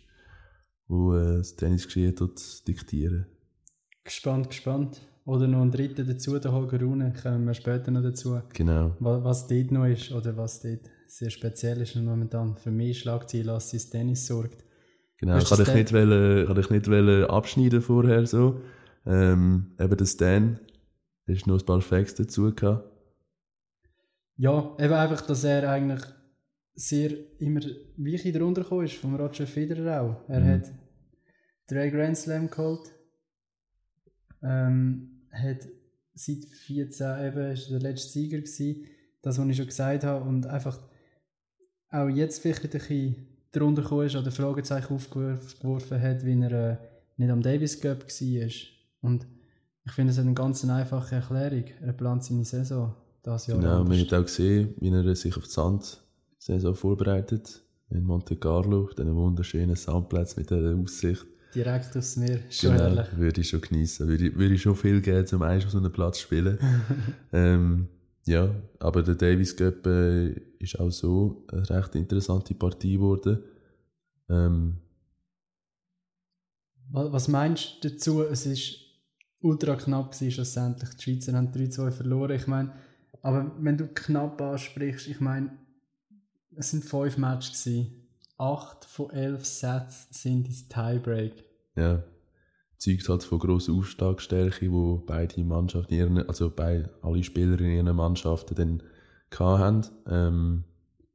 [0.88, 2.16] wo äh, das Tennisgeschehen
[2.68, 3.28] diktieren.
[4.04, 5.02] Gespannt, gespannt.
[5.26, 8.40] Oder noch ein dritter dazu, der Holger Rune, kommen wir später noch dazu.
[8.54, 8.96] Genau.
[9.00, 13.00] Was, was dort noch ist, oder was dort sehr speziell ist und momentan für mich
[13.00, 14.64] Schlagziel als sein Tennis sorgt.
[15.18, 18.62] Genau, ich kann dich nicht, wollen, kann dich nicht wollen abschneiden vorher so.
[19.06, 20.60] Ähm, eben der Stan,
[21.28, 22.90] hast noch ein paar Facts dazu gehabt.
[24.38, 26.02] Ja, eben einfach, dass er eigentlich
[26.78, 27.62] sehr immer
[27.98, 30.30] weiche drunter gekommen ist, vom Roger Federer auch.
[30.30, 30.48] Er mhm.
[30.50, 30.72] hat
[31.68, 32.92] drei Grand Slam geholt,
[34.44, 35.68] ähm, hat
[36.14, 38.86] seit 14 eben ist der letzte Sieger gewesen,
[39.24, 40.80] das, was ich schon gesagt habe, und einfach
[41.90, 46.78] auch jetzt vielleicht ein bisschen drunter gekommen ist oder Fragezeichen aufgeworfen hat, wie er äh,
[47.18, 48.52] nicht am Davis Cup war.
[49.02, 49.26] Und
[49.84, 51.66] ich finde, es hat eine ganz einfache Erklärung.
[51.82, 52.94] Er plant seine Saison
[53.24, 53.58] das Jahr.
[53.58, 55.50] Genau, man hat auch gesehen, wie er sich auf die
[56.38, 57.64] Sand-Saison vorbereitet.
[57.90, 61.26] In Monte Carlo, auf diesen wunderschönen Sandplatz mit dieser Aussicht.
[61.56, 63.18] Direkt aufs Meer, schon genau, herrlich.
[63.18, 64.08] würde ich schon genießen.
[64.08, 66.60] Würde, würde ich schon viel geben, um eins auf so einem Platz zu spielen.
[67.32, 67.88] ähm,
[68.26, 73.40] ja, aber der Davis Cup äh, ist auch so eine recht interessante Partie geworden.
[74.30, 74.78] Ähm,
[76.92, 78.24] was meinst du dazu?
[78.24, 78.80] Es ist
[79.40, 80.90] ultra knapp gewesen, schlussendlich.
[80.96, 82.32] Die Schweizer haben 3-2 verloren.
[82.32, 82.74] Ich meine,
[83.22, 85.52] aber wenn du knapp ansprichst, ich meine,
[86.58, 88.08] es sind fünf Matches gewesen.
[88.38, 91.44] Acht von elf Sätzen sind ins Tiebreak.
[91.76, 92.04] Ja,
[92.78, 97.96] zeugt halt von grosser Aufstagstärke, wo beide Mannschaften, ihren, also bei, alle Spieler in ihren
[97.96, 98.84] Mannschaften dann
[99.38, 99.88] hatten.
[100.08, 100.64] Ähm,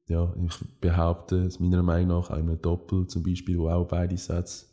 [0.09, 3.87] ja, ich behaupte, es meiner Meinung nach, auch in einem Doppel zum Beispiel, wo auch
[3.87, 4.67] beide Sätze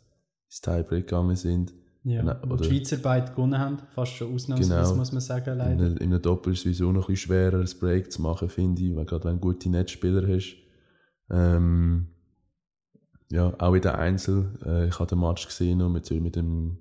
[0.48, 1.74] ins Tiebreak gegangen sind.
[2.04, 4.96] Ja, Na, wo die Schweizer beide gewonnen haben, fast schon ausnahmsweise, genau.
[4.96, 5.88] muss man sagen, leider.
[5.88, 8.50] In, in einem Doppel ist es sowieso noch ein bisschen schwerer, ein Break zu machen,
[8.50, 10.56] finde ich, weil gerade wenn du gute Netzspieler hast.
[11.30, 12.08] Ähm,
[13.32, 16.78] ja, auch in der Einzel, äh, ich habe den Match gesehen mit, mit dem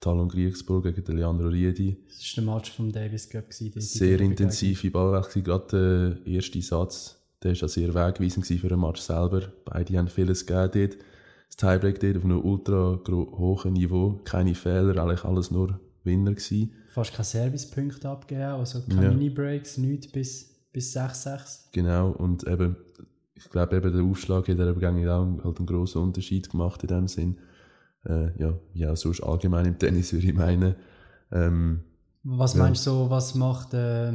[0.00, 1.98] Talon Griegsburg gegen den Leandro Riedi.
[2.08, 3.50] Das war der Match vom Davis Cup.
[3.50, 9.00] Gewesen, sehr intensive Ballwechsel, gerade der erste Satz, der war sehr wegweisend für den Match
[9.00, 9.52] selber.
[9.64, 11.04] Beide haben vieles gegeben dort
[11.52, 14.20] das Tiebreak dort auf einem ultra hohen Niveau.
[14.24, 16.72] Keine Fehler, eigentlich alles nur Winner gewesen.
[16.88, 19.10] Fast keine Servicepunkte abgegeben, also keine ja.
[19.10, 21.66] Mini-Breaks, nichts bis, bis 6-6.
[21.72, 22.76] Genau, und eben,
[23.34, 26.88] ich glaube eben der Aufschlag hat er eben auch halt einen grossen Unterschied gemacht in
[26.88, 27.38] dem Sinn.
[28.04, 30.74] Äh, ja, ja, sonst allgemein im Tennis würde ich meinen.
[31.30, 31.80] Ähm,
[32.24, 32.62] was ja.
[32.62, 34.12] meinst du so, was macht äh,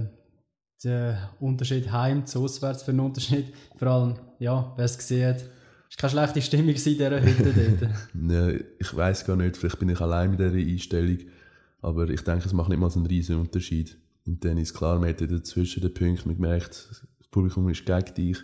[0.84, 3.54] der Unterschied heim zu auswärts für einen Unterschied?
[3.76, 5.44] Vor allem, ja, wer es gesehen hat,
[5.90, 7.54] es war keine schlechte Stimmung in dieser Hütte
[8.14, 8.32] dort.
[8.32, 11.20] ja, ich weiß gar nicht, vielleicht bin ich allein mit dieser Einstellung.
[11.82, 13.98] Aber ich denke, es macht nicht mal so einen riesen Unterschied.
[14.26, 18.38] Im Tennis, klar, man hat dazwischen den Punkt, man merkt, das Publikum ist gegen dich.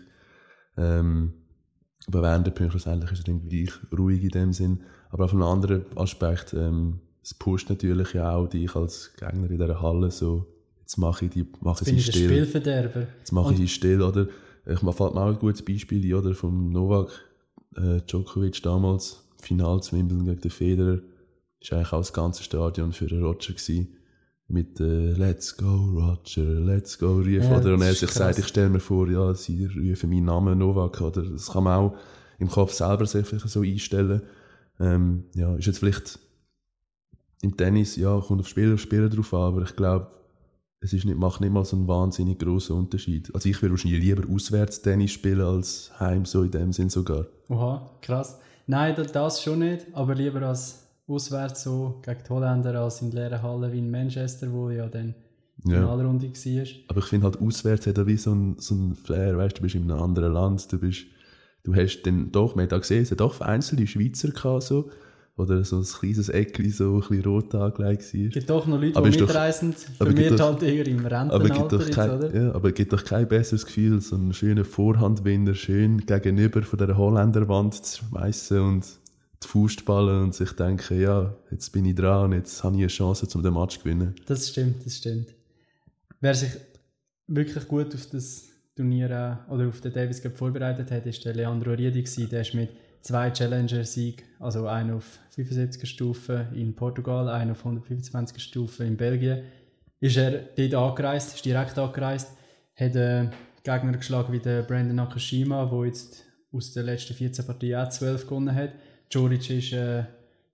[0.78, 1.34] Ähm,
[2.08, 4.82] aber während der Punkte schlussendlich ist es dann gleich ruhig in dem Sinn.
[5.10, 9.58] Aber auf einem anderen Aspekt, ähm, es pusht natürlich ja auch dich als Gegner in
[9.58, 10.46] dieser Halle so,
[10.82, 12.30] jetzt mache ich die, mache jetzt sie still.
[12.30, 13.08] Spielverderber.
[13.20, 14.28] Jetzt mache ich sie still, oder?
[14.66, 16.34] Ich mir fällt mir auch ein gutes Beispiel oder?
[16.34, 17.10] Vom Novak
[17.76, 21.00] äh, Djokovic damals, Final zu Wimbledon gegen den Federer,
[21.70, 23.96] war eigentlich auch das ganze Stadion für den Roger gewesen.
[24.48, 27.74] Mit äh, Let's go Roger, Let's go Rief, ja, oder?
[27.74, 31.24] Und er sich sagt, ich stelle mir vor, ja, sie rufen meinen Namen Novak, oder?
[31.24, 31.98] Das kann man auch
[32.40, 34.22] im Kopf selber sich so einstellen.
[34.80, 36.20] Ähm, ja, ist jetzt vielleicht
[37.42, 40.08] im Tennis, ja, kommt auf Spieler, Spieler drauf an, aber ich glaube,
[40.84, 43.34] es ist nicht, macht nicht mal so einen wahnsinnig großen Unterschied.
[43.34, 47.26] Also ich würde wahrscheinlich lieber auswärts Tennis spielen als heim, so in dem Sinn sogar.
[47.48, 48.40] Oha, krass.
[48.68, 53.42] Nein, das schon nicht, aber lieber als auswärts so gegen die Holländer als in leeren
[53.42, 55.16] Hallen wie in Manchester, wo ja dann
[55.58, 55.80] die ja.
[55.80, 56.66] Finalrunde war.
[56.88, 59.60] Aber ich finde halt, auswärts hat er wie so ein, so ein Flair, weißt du,
[59.60, 61.06] du bist in einem anderen Land, du bist,
[61.64, 64.90] du hast dann doch, man hat auch gesehen, es hat doch vereinzelte Schweizer gehabt, so,
[65.36, 68.22] oder so ein kleines Eckli so ein bisschen rot angelegt war.
[68.22, 72.12] Es gibt doch noch Leute, aber die mitreisend, vermehrt halt eher im Rentenalter jetzt, kein,
[72.12, 72.36] oder?
[72.36, 76.78] Ja, aber es gibt doch kein besseres Gefühl, so einen schönen Vorhandwinner schön gegenüber von
[76.78, 78.86] der Holländerwand zu schmeißen und
[79.44, 82.88] die Fußballen und sich denken, ja, jetzt bin ich dran und jetzt habe ich eine
[82.88, 84.16] Chance, um den Match zu gewinnen.
[84.26, 85.28] Das stimmt, das stimmt.
[86.20, 86.52] Wer sich
[87.28, 91.72] wirklich gut auf das Turnier oder auf den Davis Cup vorbereitet hat, ist der Leandro
[91.72, 92.70] Riedi Der ist mit
[93.02, 99.44] zwei Challenger-Siege, also einen auf 75er Stufe in Portugal, einen auf 125er Stufe in Belgien,
[100.00, 102.32] ist er dort angereist, ist direkt angereist,
[102.76, 103.30] hat äh,
[103.64, 108.28] Gegner geschlagen wie der Brandon Nakashima, der jetzt aus den letzten 14 Partien auch 12
[108.28, 108.72] gewonnen hat.
[109.12, 110.04] Joric war äh,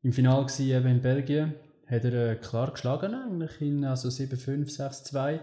[0.03, 1.53] im Finale gewesen, eben in Belgien.
[1.87, 5.39] Hat er äh, klar geschlagen eigentlich, in, also 7-5, 6-2.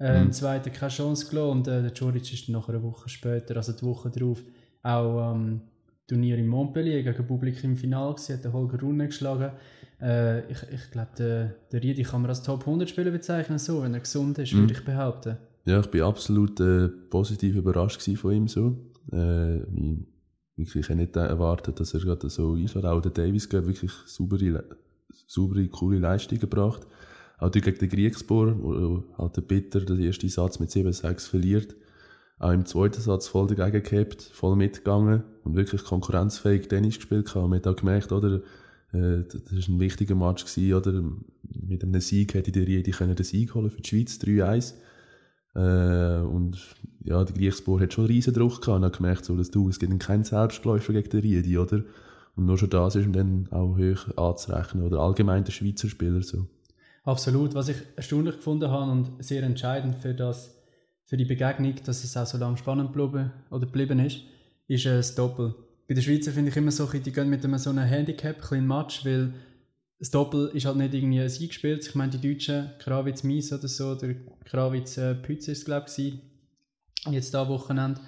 [0.00, 0.32] Äh, mhm.
[0.32, 3.72] Zweiten keine Chance gelassen und äh, der Joric ist dann noch eine Woche später, also
[3.72, 4.40] die Woche darauf,
[4.84, 5.60] auch am ähm,
[6.06, 9.50] Turnier in Montpellier gegen Publikum im Finale gewesen, hat den Holger Runne geschlagen.
[10.00, 13.82] Äh, ich ich glaube, der, der Riedi kann man als Top 100 Spieler bezeichnen, so,
[13.82, 14.60] wenn er gesund ist, mhm.
[14.60, 15.36] würde ich behaupten.
[15.64, 18.78] Ja, ich bin absolut äh, positiv überrascht von ihm so.
[19.12, 19.58] Äh,
[20.58, 22.86] wirklich nicht erwartet, dass er gerade so einschlägt.
[22.86, 26.86] Auch der Davis hat wirklich saubere, coole Leistungen gebracht.
[27.38, 31.76] Auch gegen den Griegsbohr, wo halt der Bitter den ersten Satz mit 7-6 verliert.
[32.40, 37.34] Auch im zweiten Satz voll dagegen gehabt, voll mitgegangen und wirklich konkurrenzfähig Tennis gespielt.
[37.34, 38.36] Und man hat auch gemerkt, oder,
[38.92, 41.04] äh, das war ein wichtiger Match gewesen, oder?
[41.66, 44.74] Mit einem Sieg hätte die Riedi den Sieg holen für die Schweiz, 3-1.
[45.54, 46.58] Äh, und
[47.04, 49.78] ja, der Griechsbohr hat schon riesen Druck gehabt und hat gemerkt, so, dass du, es
[49.78, 51.82] gibt keinen Selbstläufer gegen den Riedi, oder?
[52.36, 56.22] Und nur schon das ist ihm dann auch hoch anzurechnen, oder allgemein der Schweizer Spieler
[56.22, 56.46] so.
[57.04, 57.54] Absolut.
[57.54, 60.54] Was ich erstaunlich gefunden habe und sehr entscheidend für, das,
[61.06, 64.20] für die Begegnung, dass es auch so lange spannend geblieben, oder geblieben ist,
[64.68, 65.54] ist äh, das Doppel.
[65.88, 68.66] Bei den Schweizer finde ich immer so, die gehen mit einem so einem Handicap, kleinen
[68.66, 69.32] Match, weil
[69.98, 71.86] das Doppel ist halt nicht irgendwie ein Sieg gespielt.
[71.86, 76.14] Ich meine, die Deutschen, Krawitz Mies oder so, der Krawitz äh, Pütz ist glaube ich,
[77.10, 78.00] jetzt da Wochenende.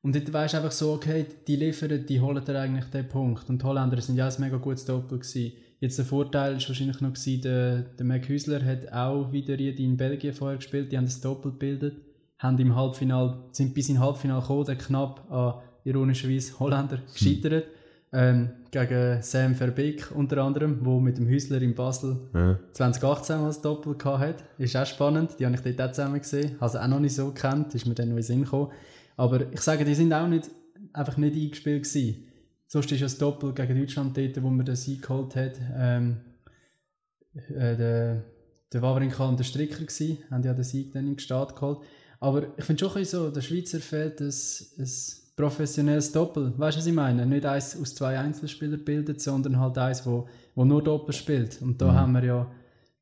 [0.00, 3.48] Und dort weisst du einfach so, okay, die liefern, die holen dir eigentlich den Punkt.
[3.50, 5.52] Und die Holländer sind ja ein mega gutes Doppel gewesen.
[5.80, 9.96] Jetzt der Vorteil ist wahrscheinlich noch gewesen, der, der Mac Hüsler hat auch wieder in
[9.96, 11.98] Belgien vorher gespielt, die haben das Doppel gebildet,
[12.38, 17.66] haben im Halbfinal, sind bis in Halbfinal gekommen, der knapp an ironischerweise Holländer gescheitert.
[18.12, 22.58] Hm ähm, gegen Sam Verbeek unter anderem, wo mit dem Hüsler in Basel ja.
[22.72, 24.44] 2018 als Doppel hat.
[24.58, 26.56] Ist auch spannend, die habe ich dort auch zusammen gesehen.
[26.60, 28.72] Also auch noch nicht so gekannt, ist mir dann noch in Sinn gekommen.
[29.16, 30.50] Aber ich sage, die sind auch nicht,
[30.92, 32.24] einfach nicht eingespielt gewesen.
[32.66, 35.52] Sonst ist das Doppel gegen Deutschland dort, wo man den Sieg geholt hat.
[35.74, 36.18] Ähm,
[37.34, 38.24] äh, der,
[38.72, 41.78] der Wawrinka und der Stricker gewesen, haben ja den Sieg dann im Start geholt.
[42.20, 44.32] Aber ich finde schon so, der Schweizer fehlt ein
[45.38, 46.52] professionelles Doppel.
[46.56, 47.24] Weißt du, was ich meine?
[47.24, 51.62] Nicht eins aus zwei Einzelspielern bildet, sondern halt eins, wo, wo nur Doppel spielt.
[51.62, 51.94] Und da mhm.
[51.94, 52.50] haben wir ja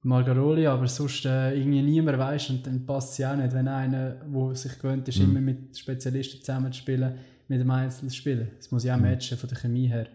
[0.02, 3.66] Margaroli, aber sonst äh, irgendwie niemand weiß und dann passt es ja auch nicht, wenn
[3.66, 5.30] einer, der sich gewöhnt ist, mhm.
[5.30, 7.14] immer mit Spezialisten zusammen zu spielen,
[7.48, 8.48] mit einem Einzelspieler.
[8.58, 9.04] Das muss ja auch mhm.
[9.04, 10.06] matchen von der Chemie her.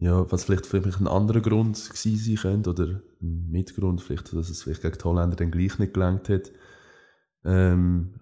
[0.00, 4.32] Ja, was vielleicht für mich ein anderer Grund gewesen sein könnte, oder ein Mitgrund, vielleicht,
[4.32, 6.50] dass es vielleicht gegen die Holländer dann gleich nicht gelangt hat,
[7.44, 8.14] ähm,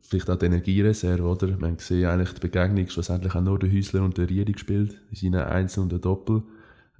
[0.00, 1.48] vielleicht auch die Energiereserve, oder?
[1.48, 5.00] Man haben gesehen, eigentlich die Begegnung schlussendlich auch nur der Häusler und der Riedi gespielt,
[5.10, 6.42] in seinen Einzel- und Doppel.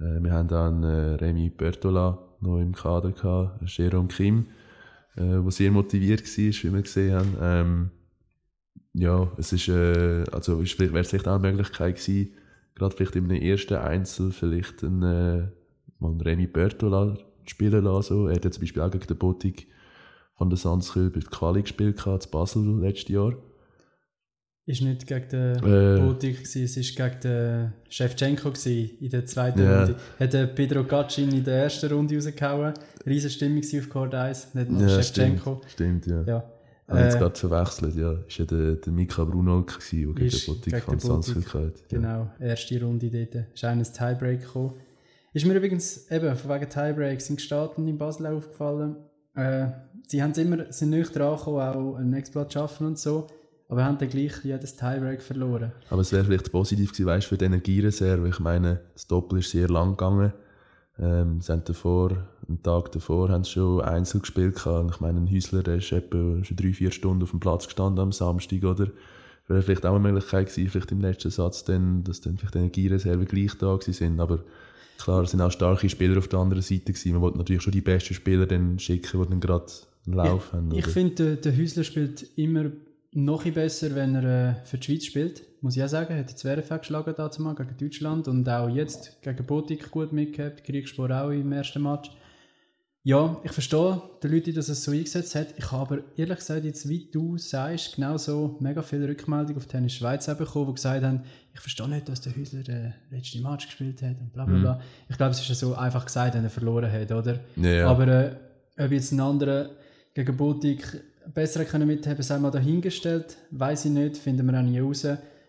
[0.00, 4.46] Äh, wir haben dann äh, Remy Bertola noch im Kader gehabt, Jerome Kim,
[5.16, 7.36] äh, der sehr motiviert war, wie wir gesehen haben.
[7.40, 7.90] Ähm,
[8.94, 12.34] ja, es ist, äh, also ist, wäre es vielleicht auch eine Möglichkeit gewesen,
[12.74, 15.48] gerade vielleicht in einem ersten Einzel vielleicht einen, äh,
[15.98, 18.28] mal einen Remy Bertola spielen lassen.
[18.28, 19.68] Er hat ja zum Beispiel auch gegen den Botik
[20.34, 23.34] von der Sandskühl bei der Quali gespielt in Basel letztes Jahr.
[24.64, 29.80] Ist nicht gegen den äh, Botik, es war gegen den Shevchenko in der zweiten yeah.
[29.80, 29.96] Runde.
[30.20, 32.72] Hat der Pedro Gacin in der ersten Runde rausgehauen.
[33.04, 35.62] Riesen Stimmung auf Court 1, nicht noch ja, Shevchenko.
[35.66, 36.34] Stimmt, stimmt ja.
[36.34, 36.52] ja.
[36.86, 38.12] Habe äh, jetzt gerade verwechselt, ja.
[38.12, 39.78] Ist ja der, der Mika Bruno, der
[40.14, 41.82] gegen den Botik von Sandskühl hatte.
[41.88, 43.46] Genau, erste Runde dort.
[43.52, 44.74] Ist ein Tiebreak gekommen.
[45.32, 48.96] Ist mir übrigens eben von wegen Tiebreak sind gestartet in Basel aufgefallen.
[49.34, 49.68] Äh,
[50.06, 53.26] sie haben immer, sind nicht dran gekommen, auch einen Exploit zu schaffen und so,
[53.68, 55.72] aber haben dann gleich jedes Tiebreak verloren.
[55.90, 58.28] Aber es wäre vielleicht positiv gewesen, weißt, für die Energiereserve.
[58.28, 60.32] Ich meine, das Doppel ist sehr lang gegangen.
[60.98, 64.90] Ähm, sie haben davor, einen Tag davor, haben sie schon Einzel gespielt gehabt.
[64.90, 68.12] Ich meine, ein Häusler, ist etwa schon drei, vier Stunden auf dem Platz gestanden am
[68.12, 68.88] Samstag, oder?
[69.48, 72.58] Wäre vielleicht auch eine Möglichkeit gewesen, vielleicht im letzten Satz dann, dass dann vielleicht die
[72.58, 74.20] Energiereserve gleich da sind.
[74.20, 74.44] Aber
[74.98, 77.12] klar, es sind auch starke Spieler auf der anderen Seite gewesen.
[77.12, 79.66] Man wollte natürlich schon die besten Spieler dann schicken, die dann gerade
[80.06, 80.78] einen Lauf ich.
[80.78, 82.70] Ich finde, der, der Häusler spielt immer
[83.12, 85.42] noch besser, wenn er äh, für die Schweiz spielt.
[85.60, 89.20] Muss ich auch sagen, hat jetzt Werfe geschlagen dazu mal gegen Deutschland und auch jetzt
[89.22, 92.10] gegen Botik gut mitgehabt, Kriegsspor auch im ersten Match.
[93.04, 95.48] Ja, ich verstehe die Leute, dass es so eingesetzt hat.
[95.56, 99.66] Ich habe aber ehrlich gesagt, jetzt wie du sagst, genau so mega viele Rückmeldungen auf
[99.66, 103.66] Tennis Schweiz bekommen, die gesagt haben, ich verstehe nicht, dass der Häusler den letzten Match
[103.66, 104.74] gespielt hat und bla bla bla.
[104.74, 104.80] Mhm.
[105.08, 107.40] Ich glaube, es ist ja so einfach gesagt, wenn er verloren hat, oder?
[107.56, 107.88] Ja, ja.
[107.88, 108.36] Aber äh,
[108.78, 109.70] ob jetzt ein anderer
[110.14, 111.02] gegen Botik
[111.34, 115.04] besser können mithaben, sei mal dahingestellt, weiß ich nicht, finden wir auch nie raus.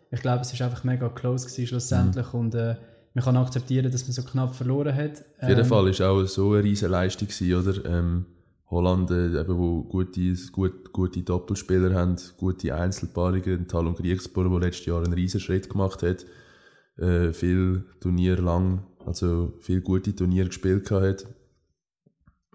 [0.09, 2.39] Ich glaube, es ist einfach mega close gewesen, schlussendlich mhm.
[2.39, 2.75] und äh,
[3.13, 5.23] man kann akzeptieren, dass man so knapp verloren hat.
[5.39, 7.85] Auf jeden ähm, Fall war auch so eine riesige Leistung, gewesen, oder?
[7.85, 8.25] Ähm,
[8.73, 14.87] Holland, äh, eben, wo gute, gut, gute Doppelspieler haben, gute Einzelpaarungen, Talon Griegsburg, der letztes
[14.87, 16.25] Jahr einen riesen Schritt gemacht hat,
[16.97, 21.25] äh, viel Turnier lang, also viel gute Turniere gespielt hat.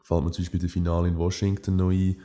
[0.03, 2.17] Fällt mir zum Beispiel das Finale in Washington noch ein,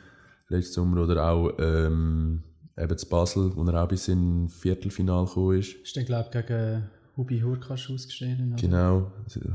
[0.48, 2.42] letzten Sommer, oder auch ähm,
[2.76, 5.74] eben zu Basel, wo er auch bis in Viertelfinal gekommen ist.
[5.74, 8.40] Ist dann, glaube ich, gegen Hubi Hurkasch ausgestellt.
[8.40, 8.56] Oder?
[8.56, 9.12] Genau,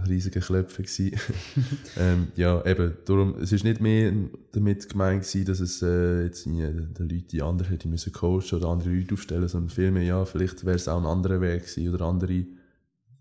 [0.07, 0.83] riesiger Klöpfer.
[1.97, 4.13] ähm, ja, eben, darum, es war nicht mehr
[4.53, 8.55] damit gemeint gewesen, dass es äh, jetzt die, die Leute die anderen hätten müssen coachen
[8.55, 11.93] oder andere Leute aufstellen, sondern vielmehr, ja, vielleicht wäre es auch ein anderer Weg gewesen
[11.93, 12.45] oder andere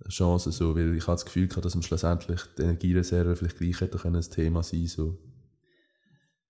[0.09, 3.81] Chancen, so, weil ich hatte das Gefühl gehabt, dass am schlussendlich die Energiereserve vielleicht gleich
[3.81, 5.19] hätte können ein Thema sein so.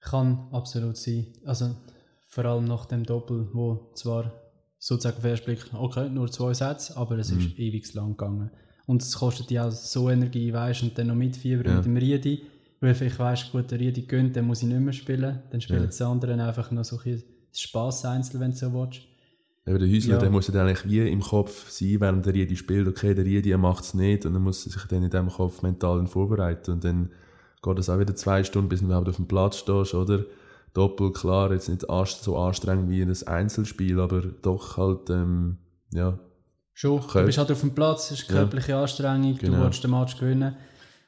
[0.00, 1.26] Kann absolut sein.
[1.44, 1.74] Also,
[2.28, 4.47] vor allem nach dem Doppel, wo zwar
[4.78, 7.40] sozusagen auf den ersten Blick, okay, nur zwei Sätze, aber es mhm.
[7.40, 8.50] ist ewig lang gegangen.
[8.86, 11.76] Und es kostet ja so Energie, weißt und dann noch mitfiebern ja.
[11.76, 12.42] mit dem Riedi,
[12.80, 15.82] weil vielleicht weißt, gut, der Riedi gönnt, dann muss ich nicht mehr spielen, dann spielen
[15.82, 15.88] ja.
[15.88, 19.02] die anderen einfach noch so ein Spaß einzeln, wenn du so willst.
[19.66, 20.18] Eben der Häusler, ja.
[20.18, 23.54] der muss dann eigentlich wie im Kopf sein, während der Riedi spielt, okay, der Riedi
[23.58, 26.84] macht es nicht und dann muss er sich dann in dem Kopf mental vorbereiten und
[26.84, 27.10] dann
[27.62, 30.24] geht es auch wieder zwei Stunden, bis du überhaupt auf dem Platz stehst, oder?
[30.78, 35.58] Doppel, klar, jetzt nicht so anstrengend wie ein Einzelspiel, aber doch halt, ähm,
[35.92, 36.20] ja.
[36.72, 38.82] Schon, du bist halt auf dem Platz, es ist körperliche ja.
[38.82, 39.56] Anstrengung, genau.
[39.56, 40.54] du willst den Match gewinnen.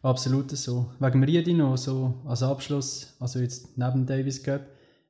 [0.02, 0.90] Absolut so.
[0.98, 4.62] Wegen Riedi noch, so als Abschluss, also jetzt neben Davis Cup,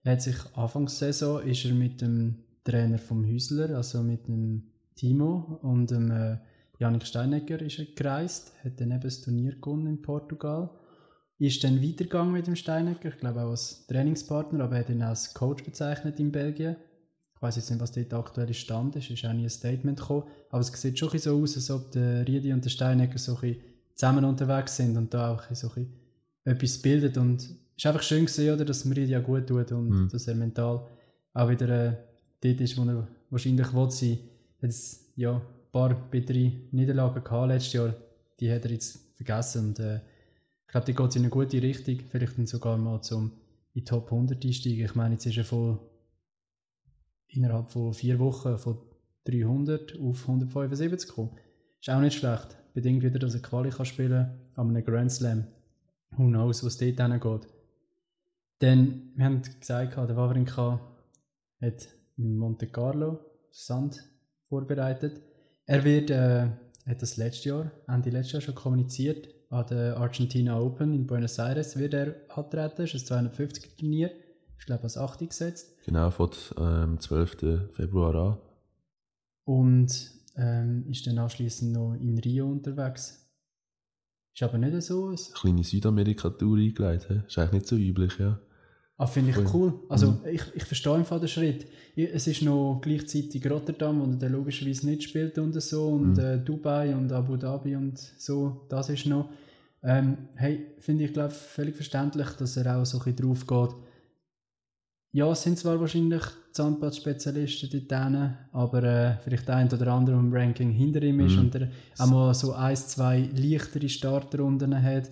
[0.02, 5.58] er hat sich Anfangssaison ist er mit dem Trainer vom Hüsler, also mit dem Timo
[5.62, 6.36] und dem äh,
[6.78, 10.68] Janik Steinegger ist er gereist, hat dann eben das Turnier gewonnen in Portugal
[11.46, 15.02] ist dann weitergegangen mit dem Steinecker, ich glaube auch als Trainingspartner, aber er hat ihn
[15.02, 16.76] als Coach bezeichnet in Belgien.
[17.34, 19.98] Ich weiß jetzt nicht, was dort der aktuelle Stand ist, ist auch nie ein Statement
[19.98, 23.38] gekommen, aber es sieht schon so aus, als ob der Riedi und der Steinecker so
[23.40, 23.56] ein
[23.94, 25.90] zusammen unterwegs sind und da auch so ein
[26.44, 29.72] etwas bildet und es ist einfach schön gesehen, oder, dass es Riedi auch gut tut
[29.72, 30.08] und mhm.
[30.10, 30.86] dass er mental
[31.32, 31.96] auch wieder äh,
[32.42, 34.18] dort ist, wo er wahrscheinlich will sein.
[34.60, 37.94] Jetzt, ja, ein paar bittere Niederlagen gehabt letztes Jahr,
[38.38, 40.00] die hat er jetzt vergessen und äh,
[40.70, 41.98] ich glaube, die geht in eine gute Richtung.
[42.10, 43.32] Vielleicht dann sogar mal zum
[43.74, 44.84] in die Top 100 einsteigen.
[44.84, 45.80] Ich meine, jetzt ist er von
[47.26, 48.78] innerhalb von vier Wochen von
[49.24, 51.36] 300 auf 175 gekommen.
[51.80, 52.56] Ist auch nicht schlecht.
[52.72, 55.48] Bedingt wieder, dass er Quali kann spielen an einem Grand Slam.
[56.12, 57.48] Who knows, was dort hingeht.
[58.60, 60.80] Dann, wir haben gesagt, der Wawrinka
[61.60, 63.18] hat in Monte Carlo
[63.50, 64.08] Sand
[64.42, 65.20] vorbereitet.
[65.66, 66.46] Er wird, äh,
[66.86, 71.38] hat das letztes Jahr, Ende letztes Jahr schon kommuniziert, an der Argentina Open in Buenos
[71.38, 72.74] Aires wird er antreten.
[72.78, 74.10] Das ist ein 250 Turnier.
[74.58, 75.76] Ich glaube, als 8 gesetzt.
[75.84, 77.72] Genau, von ähm, 12.
[77.72, 78.38] Februar an.
[79.44, 83.28] Und ähm, ist dann anschließend noch in Rio unterwegs.
[84.32, 85.08] Ist aber nicht so.
[85.08, 87.08] Eine kleine Südamerika-Tour eingelegt.
[87.08, 87.20] He?
[87.26, 88.38] Ist eigentlich nicht so üblich, ja.
[89.00, 89.72] Ah, finde ich cool.
[89.88, 90.18] Also mhm.
[90.30, 91.64] ich, ich verstehe einfach den Schritt.
[91.96, 96.18] Es ist noch gleichzeitig Rotterdam, wo der logischerweise nicht spielt und so und mhm.
[96.18, 99.30] äh, Dubai und Abu Dhabi und so, das ist noch.
[99.82, 103.76] Ähm, hey, finde ich glaube völlig verständlich, dass er auch so ein bisschen drauf geht.
[105.12, 108.02] Ja, es sind zwar wahrscheinlich Zahnpad-Spezialisten dort
[108.52, 111.38] aber äh, vielleicht ein oder andere im Ranking hinter ihm ist mhm.
[111.38, 115.10] und er auch mal so ein, zwei leichtere Startrunden hat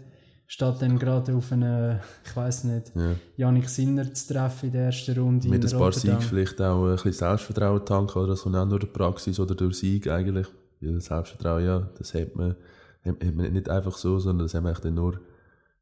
[0.49, 3.15] statt dann gerade auf einen, ich weiß nicht, ja.
[3.37, 5.47] Janik Sinner zu treffen in der ersten Runde.
[5.47, 8.79] Mit ein paar Siegen vielleicht auch ein bisschen Selbstvertrauen tanken, oder das kommt auch nur
[8.79, 10.47] durch Praxis oder durch Sieg eigentlich.
[10.81, 12.57] Selbstvertrauen, ja, das hat man,
[13.05, 15.21] hat man nicht einfach so, sondern das haben wir dann nur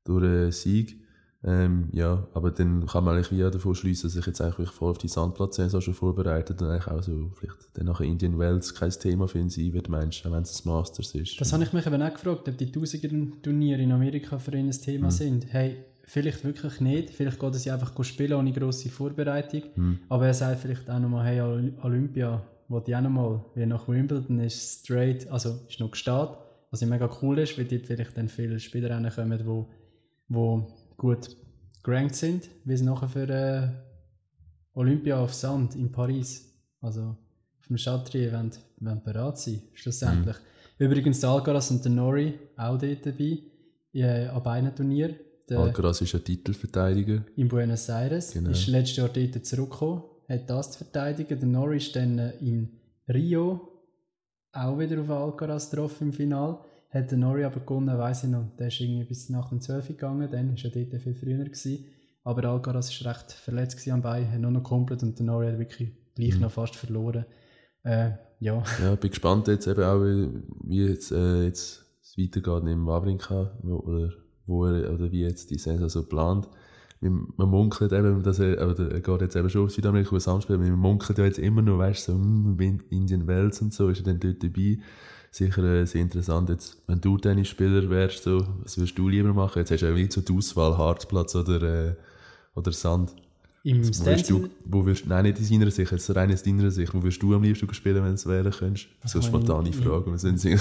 [0.04, 1.00] durch Sieg.
[1.46, 4.90] Ähm, ja, aber dann kann man eigentlich wieder davon schließen, dass ich jetzt eigentlich voll
[4.90, 8.90] auf die Sandplatzsaison schon vorbereitet und eigentlich auch so vielleicht dann nachher Indian Wells kein
[8.90, 11.40] Thema für ihn sein wird, meinst du, wenn es das Masters ist.
[11.40, 14.72] Das habe ich mich eben auch gefragt, ob die Tausiger-Turniere in Amerika für ihn ein
[14.72, 15.10] Thema mhm.
[15.12, 15.46] sind.
[15.52, 19.98] Hey, vielleicht wirklich nicht, vielleicht geht es einfach spielen ohne grosse Vorbereitung, mhm.
[20.08, 24.40] aber er sagt vielleicht auch nochmal, hey, Olympia, wollte ich auch nochmal, wie nach Wimbledon
[24.40, 26.38] ist straight, also ist noch gestartet,
[26.72, 29.68] was mega cool ist, weil dort vielleicht dann viele Spieler kommen, wo,
[30.28, 31.36] wo gut
[31.82, 33.68] gerankt sind, wie sie nachher für äh,
[34.74, 37.16] Olympia auf Sand in Paris, also
[37.58, 40.36] auf dem Chatrier, wollen bereit sein, schlussendlich.
[40.36, 40.86] Mhm.
[40.86, 43.38] Übrigens, der Alcaraz und der Nori auch dort dabei,
[43.92, 45.16] äh, an beiden Turnieren.
[45.48, 47.24] Der Alcaraz ist ein Titelverteidiger.
[47.36, 48.32] In Buenos Aires.
[48.32, 48.50] Genau.
[48.50, 51.38] Ist letztes Jahr dort zurückgekommen, hat das zu verteidigen.
[51.38, 53.72] Der Nori ist dann äh, in Rio
[54.52, 56.58] auch wieder auf Alcaraz getroffen im Finale.
[56.96, 58.44] Hat der Nori aber gewonnen, weiss ich noch.
[58.58, 61.44] Der ist irgendwie bis nach dem 12 gegangen, dann war er dort viel früher.
[61.44, 61.84] Gewesen.
[62.24, 65.58] Aber Alcaraz war recht verletzt am Bein, hat nur noch komplett und der Nori hat
[65.58, 66.42] wirklich gleich mhm.
[66.42, 67.24] noch fast verloren.
[67.84, 68.62] Äh, ja.
[68.82, 74.12] Ja, bin gespannt jetzt eben auch, wie jetzt, äh, jetzt es weitergeht im Wawrinka oder,
[74.46, 76.48] wo er, oder wie jetzt die Saison so plant.
[77.00, 80.58] man munkelt eben, dass er, oder er geht jetzt eben schon auf Südamerika als Samspieler,
[80.58, 84.00] man munkelt ja jetzt immer noch, weißt du, so, hm, Indian Wells und so, ist
[84.00, 84.78] er dann dort dabei.
[85.36, 89.58] Sicher äh, sehr interessant, jetzt, wenn du Tennisspieler wärst, so, was würdest du lieber machen?
[89.58, 91.94] Jetzt hast du ja wie so die Auswahl, Hartplatz oder, äh,
[92.54, 93.14] oder Sand.
[93.62, 96.94] Im du, wo wirst, nein, nicht aus deiner Sicht, jetzt rein aus deiner Sicht.
[96.94, 98.88] Wo würdest du am liebsten spielen, wenn du es wählen könntest?
[99.04, 100.56] So eine spontane Frage, was sind sie?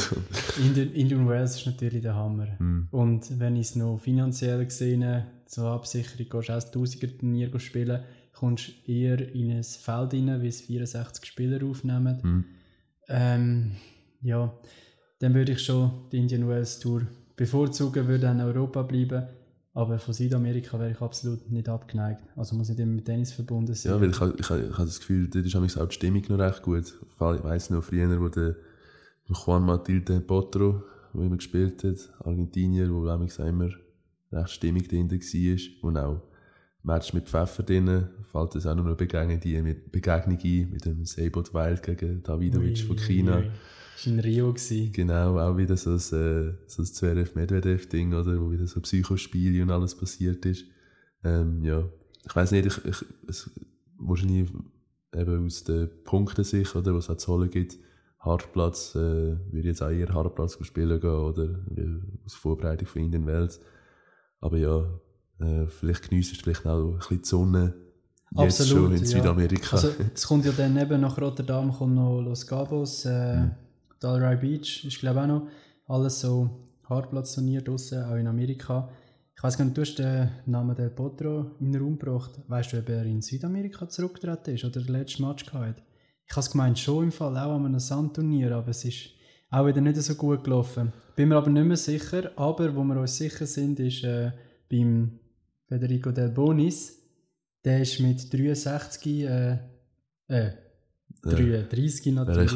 [0.94, 2.48] Indian, Wells ist natürlich der Hammer.
[2.60, 2.90] Mm.
[2.92, 7.60] Und wenn ich es noch finanziell gesehen so Absicherung, gehst du auch das 1000er Turnier
[7.60, 12.18] spielen, kommst du eher in ein Feld rein, wie es 64 Spieler aufnehmen.
[12.22, 12.46] Mm.
[13.08, 13.72] Ähm,
[14.26, 14.54] ja,
[15.20, 17.04] dann würde ich schon die Indian Wells Tour
[17.36, 19.28] bevorzugen, würde in Europa bleiben
[19.76, 22.24] aber von Südamerika wäre ich absolut nicht abgeneigt.
[22.38, 23.92] Also muss nicht immer mit Tennis verbunden sein.
[23.92, 26.40] Ja, weil ich, ich, ich, ich habe das Gefühl, dort ist auch die Stimmung noch
[26.40, 26.86] recht gut.
[26.86, 28.56] Ich weiss noch früher, wo der
[29.26, 33.70] Juan Matilde Potro, wo immer gespielt hat, Argentinier, wo immer
[34.32, 35.90] recht stimmig dahinter war.
[35.90, 36.22] Und auch
[36.86, 40.86] Match mit Pfeffer drin, fällt es auch noch eine Begegnung, die mit Begegnung ein, mit
[40.86, 43.38] dem Sabot Wild gegen Davidovic von China.
[43.38, 43.52] Ui.
[43.95, 44.50] Das war in Rio.
[44.50, 44.91] Gewesen.
[44.91, 48.39] Genau, auch wieder so ein, äh, so ein Zverev-Medvedev-Ding, oder?
[48.39, 50.65] Wo wieder so Psychospiele und alles passiert ist.
[51.24, 51.84] Ähm, ja,
[52.26, 53.50] ich weiß nicht, ich, ich, es,
[53.98, 54.52] wahrscheinlich
[55.15, 57.78] eben aus der Punktensicht, oder, was es zu holen gibt,
[58.19, 61.60] Hartplatz, äh, würde ich jetzt auch eher Hartplatz spielen gehen, oder?
[62.26, 63.62] Aus Vorbereitung von Indian Wells.
[64.41, 64.86] Aber ja,
[65.39, 67.74] äh, vielleicht geniesst du vielleicht auch ein bisschen die Sonne,
[68.38, 69.76] Jetzt Absolut, schon in Südamerika.
[69.78, 73.52] Also, es kommt ja dann eben nach Rotterdam kommt noch Los Cabos, äh, mhm.
[74.00, 75.48] Dalry Beach ist glaube auch noch
[75.88, 76.50] alles so
[76.89, 78.89] Hartplatzturnier draussen, auch in Amerika.
[79.38, 82.32] Ich weiß gar nicht, du hast den Namen Del Potro in den Raum gebracht.
[82.48, 85.82] Weißt du, ob er in Südamerika zurückgetreten ist oder den letzten Match gehabt
[86.28, 89.12] Ich habe es gemeint, schon im Fall auch an einem Sandturnier, aber es ist
[89.50, 90.91] auch wieder nicht so gut gelaufen.
[91.15, 94.32] Bin mir aber nicht mehr sicher, aber wo wir uns sicher sind, ist äh,
[94.69, 95.19] beim
[95.67, 97.01] Federico Del Bonis.
[97.63, 99.58] Der ist mit 63 äh,
[100.28, 100.51] äh,
[101.23, 102.51] 33 natürlich.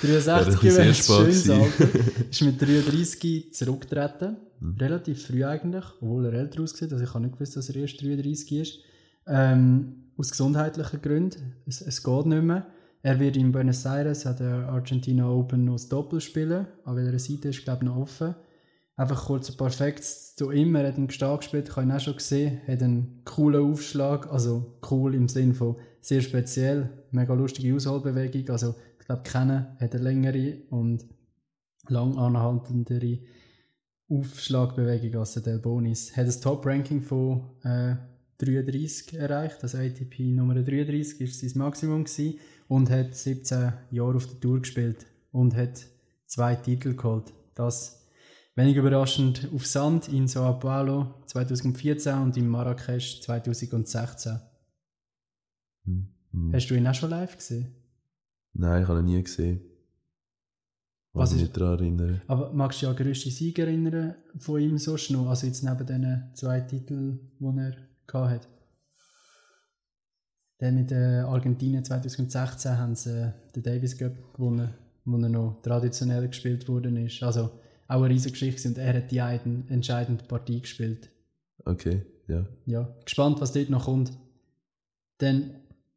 [0.00, 1.88] 63 wäre ein schönes Alter.
[2.30, 4.36] Ist mit 33 zurückgetreten.
[4.60, 4.76] Mhm.
[4.78, 6.92] Relativ früh eigentlich, obwohl er älter aussieht.
[6.92, 8.78] Also ich habe nicht gewusst, dass er erst 33 ist.
[9.26, 11.54] Ähm, aus gesundheitlichen Gründen.
[11.66, 12.66] Es, es geht nicht mehr.
[13.02, 16.66] Er wird in Buenos Aires an der Argentina Open noch das Doppel spielen.
[16.84, 18.34] An welcher Seite ist, glaube ich, noch offen.
[18.98, 20.74] Einfach kurz ein paar Facts zu ihm.
[20.74, 22.60] Er hat im Gestalt gespielt, ich habe ihn auch schon gesehen.
[22.66, 28.48] Hat einen coolen Aufschlag, also cool im Sinne von sehr speziell, mega lustige Ausholbewegung.
[28.48, 31.04] Also ich glaube, kennen hat eine längere und
[31.88, 33.18] lang anhaltendere
[34.08, 36.12] Aufschlagbewegung als der Del Bonis.
[36.12, 37.96] Er hat ein Top-Ranking von äh,
[38.38, 44.26] 33 erreicht, also ATP Nummer 33 ist sein Maximum gewesen und hat 17 Jahre auf
[44.26, 45.86] der Tour gespielt und hat
[46.26, 47.32] zwei Titel geholt.
[47.54, 48.05] Das
[48.56, 54.40] Wenig überraschend auf Sand in Sao Paulo 2014 und in Marrakesch 2016.
[55.84, 56.52] Hm, hm.
[56.54, 57.74] Hast du ihn auch schon live gesehen?
[58.54, 59.60] Nein, ich habe ihn nie gesehen.
[61.12, 62.22] Was ich mich nicht daran erinnern.
[62.28, 65.28] Aber magst du dich an grösste Sieg erinnern von ihm so schnell?
[65.28, 67.58] Also jetzt neben den zwei Titeln, die
[68.14, 68.48] er hatte?
[70.60, 74.70] Der mit äh, Argentinien 2016 haben sie äh, den Davis Cup gewonnen,
[75.04, 77.22] wo er noch traditionell gespielt worden ist.
[77.22, 77.50] Also
[77.88, 81.10] auch eine riesige Geschichte und er hat die entscheidende Partie gespielt.
[81.64, 82.44] Okay, ja.
[82.64, 84.12] Ja, gespannt, was dort noch kommt.
[85.18, 85.50] Dann,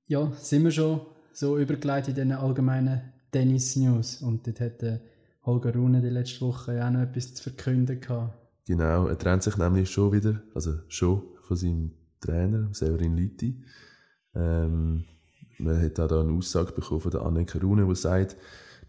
[0.08, 1.02] ja, sind wir schon
[1.34, 5.00] so übergeleitet in den allgemeinen Tennis-News und dort hat äh,
[5.44, 8.38] Holger Rune die letzte Woche auch noch etwas zu verkünden gehabt.
[8.66, 13.64] Genau, er trennt sich nämlich schon wieder, also schon von seinem Trainer, Severin Lüthi.
[14.36, 15.06] Ähm,
[15.58, 18.38] man hat auch da eine Aussage bekommen von der Anneke Rune, die sagt,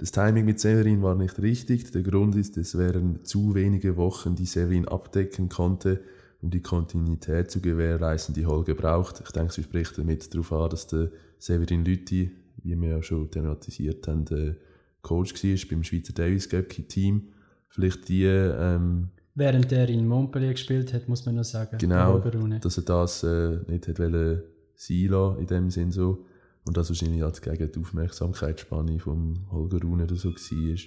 [0.01, 1.93] das Timing mit Severin war nicht richtig.
[1.93, 6.01] Der Grund ist, es wären zu wenige Wochen, die Severin abdecken konnte,
[6.41, 9.21] um die Kontinuität zu gewährleisten, die Holger braucht.
[9.21, 12.31] Ich denke, sie spricht damit darauf an, dass der Severin Lüthi,
[12.63, 14.57] wie wir ja schon thematisiert haben, der
[15.03, 17.29] Coach war beim Schweizer Davis Cup Team.
[17.69, 18.25] Vielleicht die...
[18.25, 21.77] Ähm, Während er in Montpellier gespielt hat, muss man noch sagen.
[21.79, 24.43] Genau, dass er das äh, nicht hat wollen
[24.77, 26.25] sein lassen, in dem Sinn so.
[26.65, 30.79] Und das wahrscheinlich halt gegen die Aufmerksamkeitsspanne vom Holger Rune oder so war.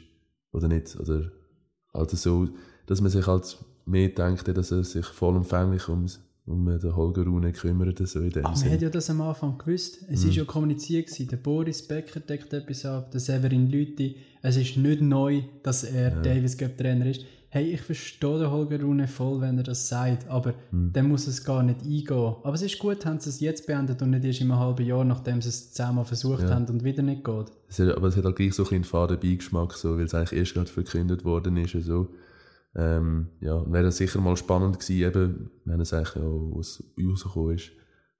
[0.52, 1.32] Oder nicht, oder
[1.94, 2.48] halt so,
[2.86, 6.06] dass man sich halt mehr denkt, dass er sich vollumfänglich um,
[6.46, 8.08] um den Holger Rune kümmert.
[8.08, 10.06] So in dem Ach, man hat ja das am Anfang gewusst.
[10.10, 10.36] Es war mm.
[10.36, 11.28] ja kommuniziert gewesen.
[11.28, 14.18] Der Boris Becker deckt etwas ab, der Severin Lüthi.
[14.42, 16.22] Es ist nicht neu, dass er ja.
[16.22, 20.28] Davis Cup Trainer ist hey, ich verstehe den Holger Rune voll, wenn er das sagt,
[20.28, 20.91] aber mhm.
[20.91, 22.36] dann muss es gar nicht eingehen.
[22.41, 24.84] Aber es ist gut, haben sie es jetzt beendet und nicht erst in einem halben
[24.84, 26.49] Jahr, nachdem sie es zehnmal versucht ja.
[26.49, 27.51] haben und wieder nicht geht.
[27.70, 30.16] Es hat, aber es hat halt gleich so ein einen faden Beigeschmack, so, weil es
[30.16, 31.74] eigentlich erst gerade verkündet worden ist.
[31.86, 32.08] So.
[32.76, 37.72] Ähm, ja, wäre sicher mal spannend gewesen, eben, wenn es eigentlich auch aus rausgekommen ist,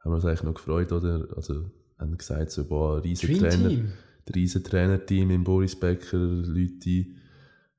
[0.02, 1.28] haben wir uns eigentlich noch gefreut, oder?
[1.36, 3.72] Also, haben gesagt, so, boah, riesen Trainer,
[4.36, 7.08] riesen Trainerteam in Boris Becker, Leute,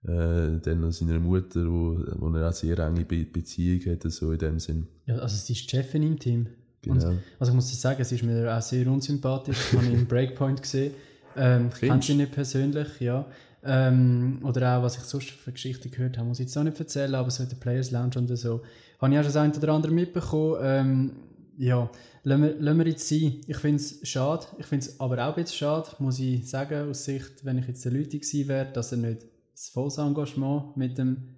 [0.07, 4.39] äh, dann seiner Mutter, wo, wo er auch sehr enge Be Beziehung hat, so in
[4.39, 4.87] dem Sinn.
[5.07, 6.47] Ja, also sie ist die Chefin im Team.
[6.83, 7.09] Genau.
[7.09, 9.59] Und, also ich muss sagen, sie ist mir auch sehr unsympathisch.
[9.73, 10.93] Ich habe ihn im Breakpoint gesehen.
[11.37, 13.27] Ähm, ich kenne sie nicht persönlich, ja.
[13.65, 16.79] Ähm, oder auch, was ich sonst für Geschichten gehört habe, muss ich jetzt auch nicht
[16.79, 18.61] erzählen, aber so in der Players Lounge und so,
[19.01, 20.59] habe ich auch schon das eine oder andere mitbekommen.
[20.61, 21.13] Ähm,
[21.57, 21.91] ja,
[22.25, 23.41] lassen wir, lassen wir jetzt sein.
[23.47, 24.47] Ich finde es schade.
[24.59, 27.67] Ich finde es aber auch ein bisschen schade, muss ich sagen, aus Sicht, wenn ich
[27.67, 29.25] jetzt der Leute gewesen wäre, dass er nicht
[29.55, 31.37] das volles Engagement mit dem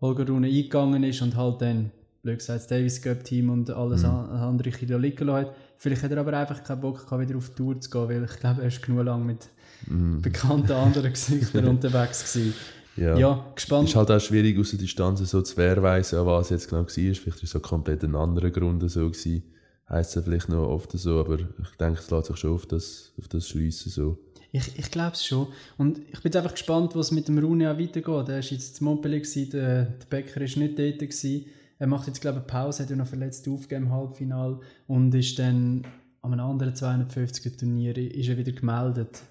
[0.00, 1.90] Holger Rune eingegangen ist und halt dann,
[2.22, 4.08] blöd gesagt, das Davis Cup Team und alles mhm.
[4.08, 5.50] andere Kilo liegen lassen.
[5.78, 8.24] Vielleicht hat er aber einfach keinen Bock gehabt, wieder auf die Tour zu gehen, weil
[8.24, 9.48] ich glaube, er ist genug lang mit
[9.86, 10.22] mm.
[10.22, 12.54] bekannten anderen Gesichtern unterwegs gewesen.
[12.96, 13.14] Ja.
[13.18, 13.84] ja, gespannt.
[13.84, 16.88] Es ist halt auch schwierig aus der Distanz so zu wehrweisen, was jetzt genau war.
[16.88, 19.42] Vielleicht war es so komplett ein anderer Grund so gewesen.
[19.88, 23.12] Heisst es vielleicht noch oft so, aber ich denke, es lässt sich schon auf das,
[23.18, 24.18] auf das schliessen so.
[24.56, 25.48] Ich, ich glaube es schon.
[25.76, 28.06] Und ich bin jetzt einfach gespannt, was mit dem Rune auch weitergeht.
[28.06, 30.98] Er war jetzt in Montpellier, der, der Bäcker war nicht dort.
[30.98, 31.46] Gewesen.
[31.78, 35.14] Er macht jetzt, glaube ich, eine Pause, hat ja noch verletzt aufgegeben im Halbfinale und
[35.14, 35.86] ist dann
[36.22, 39.22] an einem anderen 250er Turnier ist er wieder gemeldet.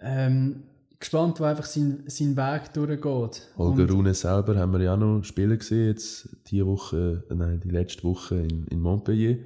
[0.00, 0.62] Ähm,
[0.98, 3.48] gespannt, wo einfach sein, sein Weg durchgeht.
[3.58, 7.60] Holger Rune selber haben wir ja auch noch spielen gesehen, jetzt diese Woche, äh, nein,
[7.62, 9.38] die letzte Woche in, in Montpellier.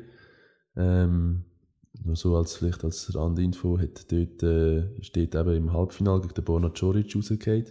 [0.76, 1.44] Ähm,
[2.04, 6.44] nur so als vielleicht als Randinfo, hat dort, äh, steht eben im Halbfinale gegen den
[6.44, 7.66] Borna Coric rausgefallen.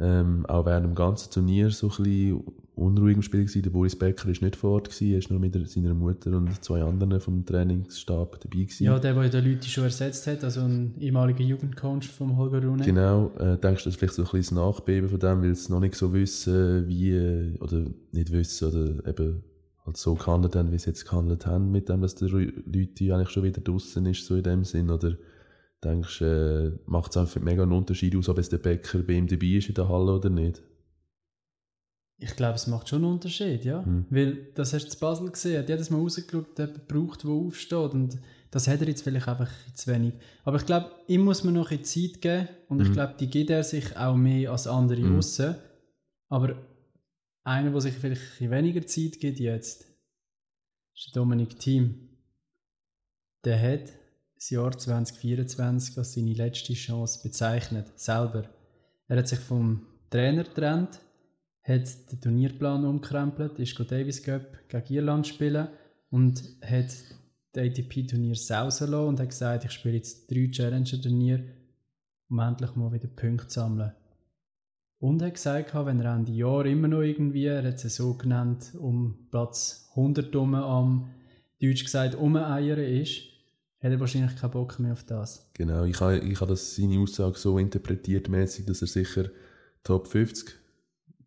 [0.00, 2.42] Ähm, auch während dem ganzen Turnier so ein bisschen
[2.74, 3.62] unruhig im Spiel gewesen.
[3.62, 5.12] Der Boris Becker war nicht vor Ort, gewesen.
[5.12, 8.64] er war nur mit seiner Mutter und zwei anderen vom Trainingsstab dabei.
[8.64, 8.84] Gewesen.
[8.84, 12.84] Ja, der, der die Leute schon ersetzt hat, also ein ehemaliger Jugendcoach vom Holger Rune.
[12.84, 15.54] Genau, äh, denkst du, das ist vielleicht so ein bisschen das Nachbeben von dem, weil
[15.54, 19.44] sie noch nicht so wissen, wie, äh, oder nicht wissen, oder eben
[19.84, 23.30] halt so gehandelt haben, wie sie jetzt gehandelt haben, mit dem, dass der Leute eigentlich
[23.30, 25.16] schon wieder draußen ist, so in dem Sinn, oder
[25.84, 29.14] denkst du, äh, macht es einfach mega einen Unterschied aus, ob es der Bäcker bei
[29.14, 30.62] ihm dabei ist in der Halle oder nicht?
[32.16, 33.82] Ich glaube, es macht schon einen Unterschied, ja.
[33.82, 34.06] Mhm.
[34.08, 37.92] Weil, das hast du zu Basel gesehen, hat jedes Mal rausgeschaut, der braucht, der aufsteht.
[37.92, 38.18] Und
[38.50, 40.14] das hat er jetzt vielleicht einfach zu wenig.
[40.44, 42.48] Aber ich glaube, ihm muss man noch ein Zeit geben.
[42.68, 42.84] Und mhm.
[42.84, 45.18] ich glaube, die gibt er sich auch mehr als andere mhm.
[45.18, 45.56] aussen.
[46.28, 46.54] Aber
[47.44, 49.86] einer, der sich vielleicht ein weniger Zeit gibt jetzt,
[50.94, 52.08] ist der Dominik Thiem.
[53.44, 53.92] Der hat
[54.36, 58.44] das Jahr 2024 als seine letzte Chance bezeichnet, selber.
[59.08, 61.00] Er hat sich vom Trainer getrennt,
[61.62, 65.68] hat den Turnierplan umkrempelt, ist Davis Cup gegen Irland spielen
[66.10, 66.94] und hat
[67.52, 71.44] das ATP-Turnier sausen lassen und hat gesagt, ich spiele jetzt drei Challenger-Turniere,
[72.28, 73.92] um endlich mal wieder Punkte zu sammeln.
[75.04, 78.14] Und er hat gesagt, wenn er Ende Jahr immer noch irgendwie, er hat es so
[78.14, 81.10] genannt, um Platz 100 um am,
[81.60, 83.20] deutsch gesagt, umeiern ist,
[83.82, 85.50] hat er wahrscheinlich keinen Bock mehr auf das.
[85.52, 89.28] Genau, ich habe, ich habe das, seine Aussage so interpretiert, mäßig, dass er sicher
[89.82, 90.54] Top 50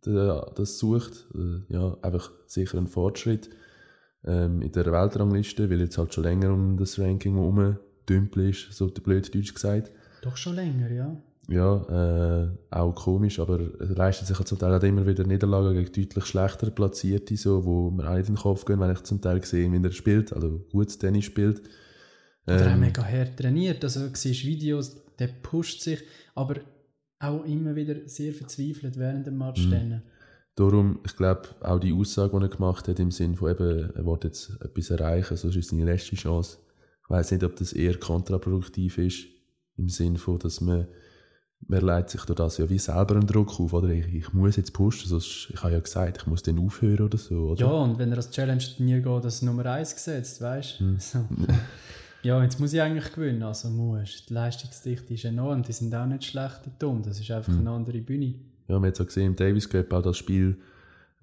[0.01, 1.27] das sucht.
[1.35, 3.51] Äh, ja, einfach sicher ein Fortschritt
[4.25, 8.89] ähm, in der Weltrangliste, weil jetzt halt schon länger um das Ranking herumdümpel ist, so
[8.89, 9.91] der blöd Deutsch gesagt.
[10.23, 11.15] Doch schon länger, ja.
[11.49, 15.93] Ja, äh, auch komisch, aber er leistet sich zum Teil halt immer wieder Niederlagen gegen
[15.93, 19.21] deutlich schlechter Platzierte, so, wo mir auch nicht in den Kopf gehen, wenn ich zum
[19.21, 21.61] Teil sehe, wie er spielt, also gut Tennis spielt.
[22.47, 26.03] Ähm, Oder er mega hart trainiert, also du siehst Videos, der pusht sich,
[26.35, 26.55] aber
[27.19, 29.65] auch immer wieder sehr verzweifelt während dem Match.
[29.67, 30.01] Mhm.
[30.55, 34.05] Darum, ich glaube, auch die Aussage, die er gemacht hat, im Sinn von eben, er
[34.05, 36.57] will jetzt etwas erreichen, so ist seine letzte Chance.
[37.03, 39.27] Ich weiß nicht, ob das eher kontraproduktiv ist,
[39.77, 40.87] im Sinn von, dass man,
[41.67, 43.89] man leitet sich durch das ja wie selber einen Druck auf, oder?
[43.89, 47.17] Ich, ich muss jetzt pushen, sonst, ich habe ja gesagt, ich muss dann aufhören oder
[47.17, 47.65] so, oder?
[47.65, 50.85] Ja, und wenn er als Challenge-Turnier geht, das Nummer 1 gesetzt, weißt du?
[50.85, 50.97] Hm.
[50.99, 51.19] So.
[52.23, 54.25] Ja, jetzt muss ich eigentlich gewinnen, also muss.
[54.25, 57.59] Die Leistungsdichte ist enorm, die sind auch nicht schlecht und dumm, das ist einfach mhm.
[57.59, 58.33] eine andere Bühne.
[58.67, 60.57] Ja, man hat es auch gesehen, im Davis Cup auch das Spiel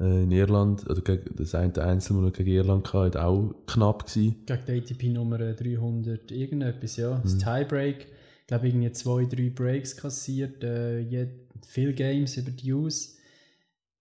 [0.00, 4.36] äh, in Irland, oder gegen, das eine Einzel, das gegen Irland hatte, auch knapp gewesen.
[4.46, 7.18] Gegen die ATP Nummer 300 irgendetwas, ja.
[7.18, 7.22] Mhm.
[7.22, 8.06] Das Tiebreak,
[8.44, 11.28] ich glaube irgendwie zwei, drei Breaks kassiert, äh,
[11.66, 13.14] viele Games über die Use.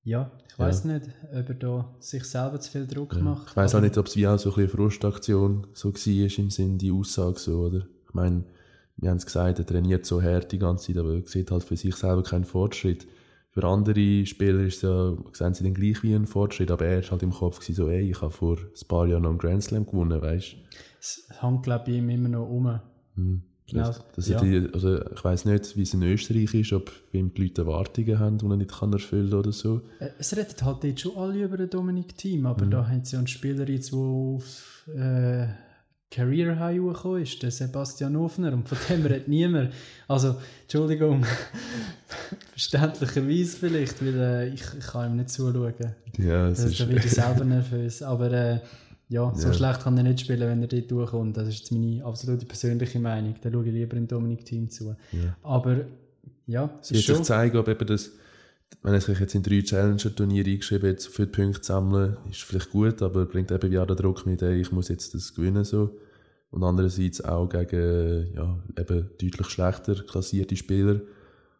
[0.03, 0.93] Ja, ich weiß ja.
[0.95, 3.21] nicht, ob er da sich selber zu viel Druck ja.
[3.21, 3.51] macht.
[3.51, 6.49] Ich weiß auch nicht, ob es wie auch so ein bisschen Frustaktion so war im
[6.49, 7.87] Sinne die Aussage so, oder?
[8.05, 8.43] Ich meine,
[8.97, 11.63] wir haben es gesagt, er trainiert so hart die ganze Zeit, aber er sieht halt
[11.63, 13.07] für sich selber keinen Fortschritt.
[13.51, 17.11] Für andere Spieler ist ja, sehen sie dann gleich wie einen Fortschritt, aber er ist
[17.11, 19.85] halt im Kopf so, ey, ich habe vor ein paar Jahren noch einen Grand Slam
[19.85, 20.57] gewonnen, weißt du?
[20.99, 22.81] Es hängt, glaube ich, ihm immer noch um.
[23.15, 23.43] Hm.
[23.69, 23.91] Genau.
[24.15, 24.41] Das ja.
[24.41, 28.37] die, also ich weiß nicht, wie es in Österreich ist, ob die Leute Erwartungen haben,
[28.37, 29.81] die man nicht kann erfüllen kann oder so.
[29.99, 32.45] Äh, Es redet halt jetzt schon alle über den Dominik Team, Mhm.
[32.45, 35.47] aber da haben sie ja einen Spieler jetzt, der auf äh,
[36.11, 39.71] Career High gekommen ist, der Sebastian Hofner, und von dem redet niemand.
[40.07, 41.25] Also, Entschuldigung,
[42.51, 45.73] verständlicherweise vielleicht, weil äh, ich, ich kann ihm nicht zuschauen.
[46.17, 48.01] Ja, es Da, ist, da werde ich selber nervös.
[48.03, 48.59] Aber äh,
[49.09, 49.53] ja, so Ja.
[49.53, 51.37] schlecht kann er nicht spielen, wenn er dort durchkommt.
[51.37, 53.35] Das ist jetzt meine absolute persönliche Meinung.
[53.41, 54.95] Da schaue ich lieber im Dominik-Team zu.
[55.11, 55.35] Ja.
[55.43, 55.81] Aber
[56.47, 57.23] ja, es ist schon...
[57.23, 58.11] zeigen, ob eben das,
[58.81, 62.41] wenn er sich jetzt in drei Challenger-Turniere eingeschrieben hat, so viele Punkte zu sammeln, ist
[62.41, 65.63] vielleicht gut, aber bringt eben wieder den Druck mit, ey, ich muss jetzt das gewinnen.
[65.63, 65.97] So.
[66.49, 71.01] Und andererseits auch gegen ja, eben deutlich schlechter klassierte Spieler.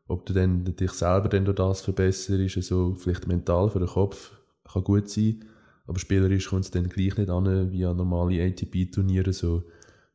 [0.08, 3.88] Ob du dann dich selber dann durch das verbesserst, ist also vielleicht mental für den
[3.88, 4.32] Kopf,
[4.72, 5.46] kann gut sein,
[5.86, 9.34] aber spielerisch kommt es dann gleich nicht an wie an normale ATP-Turniere.
[9.34, 9.64] So.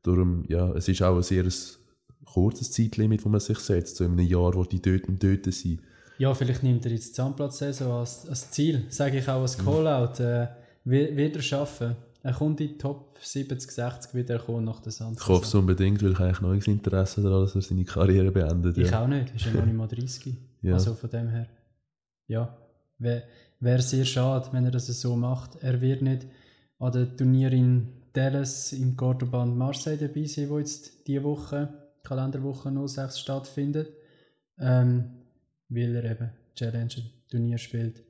[0.02, 1.44] Darum, ja, es ist auch ein sehr
[2.24, 5.52] kurzes Zeitlimit, das man sich setzt, so in einem Jahr, wo die dort und dort
[5.52, 5.80] sind.
[6.18, 9.42] Ja, vielleicht nimmt er jetzt die Zahnplatzsaison als, als Ziel, sage ich auch Mhm.
[9.42, 10.48] als Callout, äh,
[10.84, 11.96] wi- wieder schaffen.
[12.22, 16.02] Er kommt in die Top 70, 60 wieder kommen nach der Ich hoffe es unbedingt,
[16.02, 18.76] weil ich eigentlich noch ein Interesse daran, dass er seine Karriere beendet.
[18.76, 19.04] Ich ja.
[19.04, 20.34] auch nicht, ist ja noch nicht mal 30.
[20.60, 20.72] Ja.
[20.74, 21.46] Also von dem her,
[22.26, 22.58] ja,
[23.60, 25.56] wäre wär sehr schade, wenn er das so macht.
[25.62, 26.26] Er wird nicht
[26.78, 31.68] an den Turnier in Dallas, in Cordoba und Marseille dabei sein, wo jetzt diese Woche,
[32.02, 33.92] Kalenderwoche 06 stattfindet,
[34.58, 35.04] ähm,
[35.68, 38.02] weil er eben Challenger-Turnier spielt.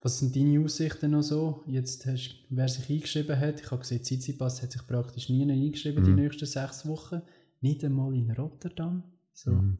[0.00, 1.62] Was sind deine Aussichten noch so?
[1.66, 6.02] Jetzt hast, wer sich eingeschrieben hat, ich habe gesehen, Tsitsipas hat sich praktisch nie eingeschrieben
[6.02, 6.06] Mhm.
[6.16, 7.22] die nächsten sechs Wochen.
[7.60, 9.04] Nicht einmal in Rotterdam.
[9.32, 9.52] So.
[9.52, 9.78] Mhm.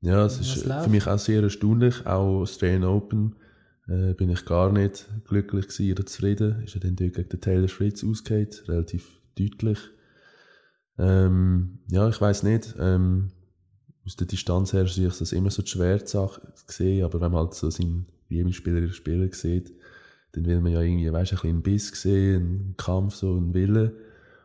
[0.00, 0.84] Ja, es ist läuft?
[0.84, 2.06] für mich auch sehr erstaunlich.
[2.06, 3.34] Auch Australian Open
[3.88, 6.62] äh, bin ich gar nicht glücklich gewesen oder zufrieden.
[6.64, 9.78] Ist ja dann dort gegen den Taylor Fritz ausgeht, relativ deutlich.
[10.98, 12.74] Ähm, ja, ich weiß nicht.
[12.78, 13.30] Ähm,
[14.06, 16.28] aus der Distanz her sehe ich das immer so die schwer zu
[16.66, 19.72] sehen, aber wenn man halt so seinen Lieblingsspieler Spieler sieht,
[20.32, 23.54] dann will man ja irgendwie, weißt ein bisschen einen Biss sehen, einen Kampf, so einen
[23.54, 23.92] Willen.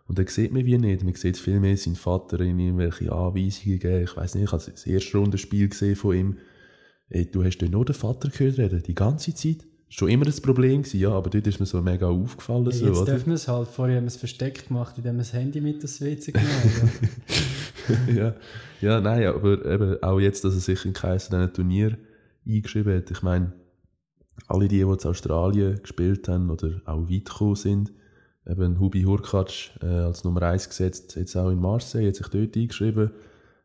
[0.08, 1.04] Und dann sieht man wie nicht.
[1.04, 4.04] Man sieht viel mehr seinen Vater in irgendwelche Anweisungen geben.
[4.04, 6.38] Ich weiß nicht, ich habe das erste Rundenspiel gesehen von ihm.
[7.10, 9.66] Ey, du hast dort nur den Vater gehört reden, die ganze Zeit.
[9.92, 12.66] Schon immer das Problem gewesen, ja, aber dort ist mir so mega aufgefallen.
[12.66, 13.14] Ja, so, jetzt oder?
[13.14, 13.68] dürfen wir es halt.
[13.68, 18.16] Vorher haben wir es versteckt gemacht, indem wir das Handy mit ins WC genommen haben.
[18.16, 18.36] ja.
[18.82, 21.98] ja, nein, aber eben auch jetzt, dass er sich in keinem dieser Turnier
[22.46, 23.10] eingeschrieben hat.
[23.10, 23.54] Ich meine,
[24.48, 27.92] alle die, die in Australien gespielt haben oder auch weit gekommen sind,
[28.48, 32.56] eben Hubi Hurkacz äh, als Nummer 1 gesetzt, jetzt auch in Marseille, hat sich dort
[32.56, 33.10] eingeschrieben.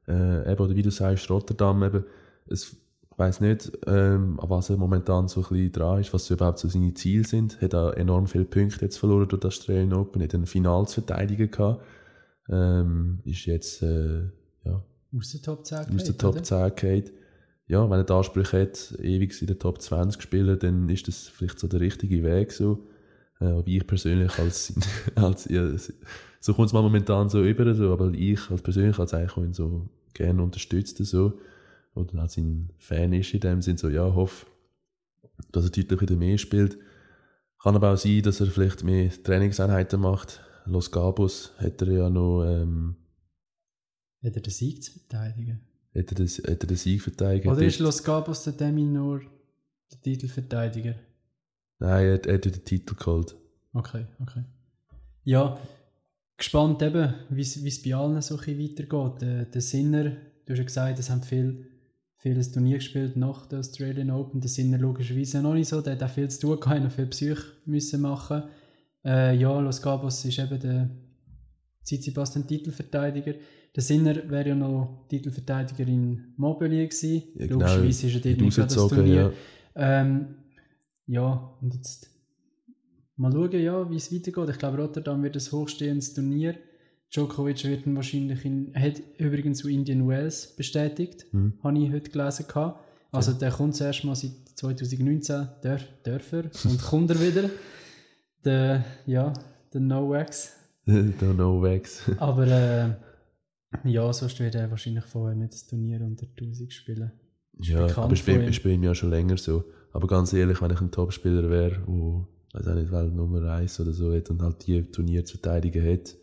[0.08, 2.04] Äh, eben, oder wie du sagst, Rotterdam, eben,
[2.46, 2.76] es,
[3.14, 6.58] ich weiss nicht, ähm, an was er momentan so ein bisschen dran ist, was überhaupt
[6.58, 7.60] so seine Ziele sind.
[7.60, 10.94] Hat auch enorm viele Punkte jetzt verloren durch das Australian Open, hat ein Final zu
[10.94, 11.84] verteidigen gehabt.
[12.48, 14.22] Ähm, ist jetzt, äh,
[14.64, 14.82] ja,
[15.16, 16.42] Aus der Top 10 aus der Top oder?
[16.42, 17.12] 10 geht.
[17.68, 21.28] Ja, wenn er die Ansprüche hat, ewig in der Top 20 spielen, dann ist das
[21.28, 22.84] vielleicht so der richtige Weg so.
[23.40, 24.74] Äh, aber ich persönlich als,
[25.14, 25.70] als ja,
[26.40, 29.88] so kommt es momentan so über, so, aber ich als persönlich als eigentlich ihn so
[30.14, 31.34] gerne unterstützt so.
[31.94, 34.46] Oder als ein Fan ist in dem Sinn so, ja, hoffe,
[35.52, 36.76] dass er deutlich wieder mehr spielt.
[37.62, 40.40] Kann aber auch sein, dass er vielleicht mehr Trainingseinheiten macht.
[40.66, 42.96] Los Gabos hat er ja noch, ähm,
[44.22, 45.60] Hat er den Sieg zu verteidigen?
[45.94, 47.46] hat er, das, hat er den Sieg verteidigt.
[47.46, 49.20] Oder ist Los Cabos der Demi nur
[49.92, 50.94] der Titelverteidiger?
[51.78, 53.36] Nein, er, hat- er hat den Titel geholt.
[53.72, 54.44] Okay, okay.
[55.24, 55.58] Ja,
[56.36, 59.22] gespannt eben, wie es bei allen so ein weitergeht.
[59.22, 60.04] Der, der Sinner,
[60.46, 61.66] du hast ja gesagt, es haben viel,
[62.24, 64.40] vieles Turnier gespielt nach der Australian Open.
[64.40, 67.06] Der Sinner logischerweise noch nicht so, der hat auch viel zu tun gehabt, noch viel
[67.06, 68.44] Psych müssen machen.
[69.04, 70.88] Äh, ja, Los Cabos ist eben der
[71.84, 73.34] Tsitsipas den Titelverteidiger.
[73.76, 77.24] Der Sinner wäre ja noch Titelverteidiger in Montpellier gewesen.
[77.34, 79.14] Ja, genau, Logischerweise ist er dort nicht das Turnier.
[79.76, 80.00] ja.
[80.00, 80.34] Ähm,
[81.06, 82.08] ja, und jetzt
[83.16, 84.48] mal schauen, ja, wie es weitergeht.
[84.48, 86.54] Ich glaube, Rotterdam wird ein hochstehendes Turnier.
[87.14, 91.54] Djokovic wird ihn wahrscheinlich in, hat übrigens zu Indian Wells bestätigt, Mhm.
[91.62, 92.46] habe ich heute gelesen.
[92.48, 92.80] Gehabt.
[93.12, 97.50] Also der kommt zuerst mal seit 2019, der, Dörfer, und kommt er wieder.
[98.44, 99.32] Der, ja,
[99.72, 100.52] der No Wax.
[100.86, 102.02] Der No Wax.
[102.18, 102.90] Aber äh,
[103.84, 107.10] ja, sonst wird er wahrscheinlich vorher nicht das Turnier unter 1000 spielen.
[107.60, 108.62] Ja, bekannt aber ich ihm.
[108.62, 109.64] bin ihm ja schon länger so.
[109.92, 113.80] Aber ganz ehrlich, wenn ich ein Topspieler wäre, wo, weiß auch nicht, Welt Nummer 1
[113.80, 116.14] oder so hat und halt die Turnier zu verteidigen hat,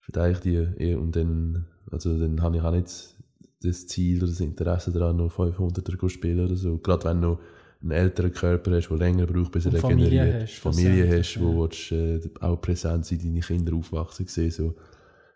[0.00, 3.14] verteidige ich die eher und dann, also dann habe ich auch nicht
[3.62, 6.78] das Ziel oder das Interesse daran, noch 500er zu spielen oder so.
[6.78, 7.38] Gerade wenn du
[7.82, 10.42] einen älteren Körper hast, der länger braucht, bis er Und Familie regeneriert.
[10.42, 14.74] hast, Familie hast, wo willst, äh, auch präsent sein, deine Kinder aufwachsen sehen, so.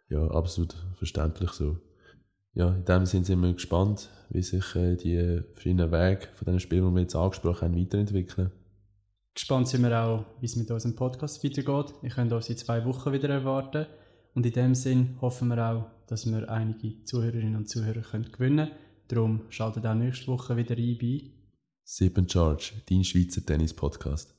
[0.08, 1.78] Ja, absolut verständlich so.
[2.52, 6.60] ja, in dem Sinne sind wir gespannt, wie sich äh, die verschiedenen Wege von diesen
[6.60, 8.50] Spielen, die wir jetzt angesprochen haben, weiterentwickeln.
[9.34, 11.94] Gespannt sind wir auch, wie es mit unserem Podcast weitergeht.
[12.02, 13.86] Ihr könnt uns in zwei Wochen wieder erwarten.
[14.34, 18.66] Und in dem Sinn hoffen wir auch, dass wir einige Zuhörerinnen und Zuhörer können gewinnen
[18.68, 18.78] können.
[19.08, 21.30] Darum schaltet auch nächste Woche wieder ein bei
[21.84, 24.34] Sip Charge, dein Schweizer Tennis-Podcast.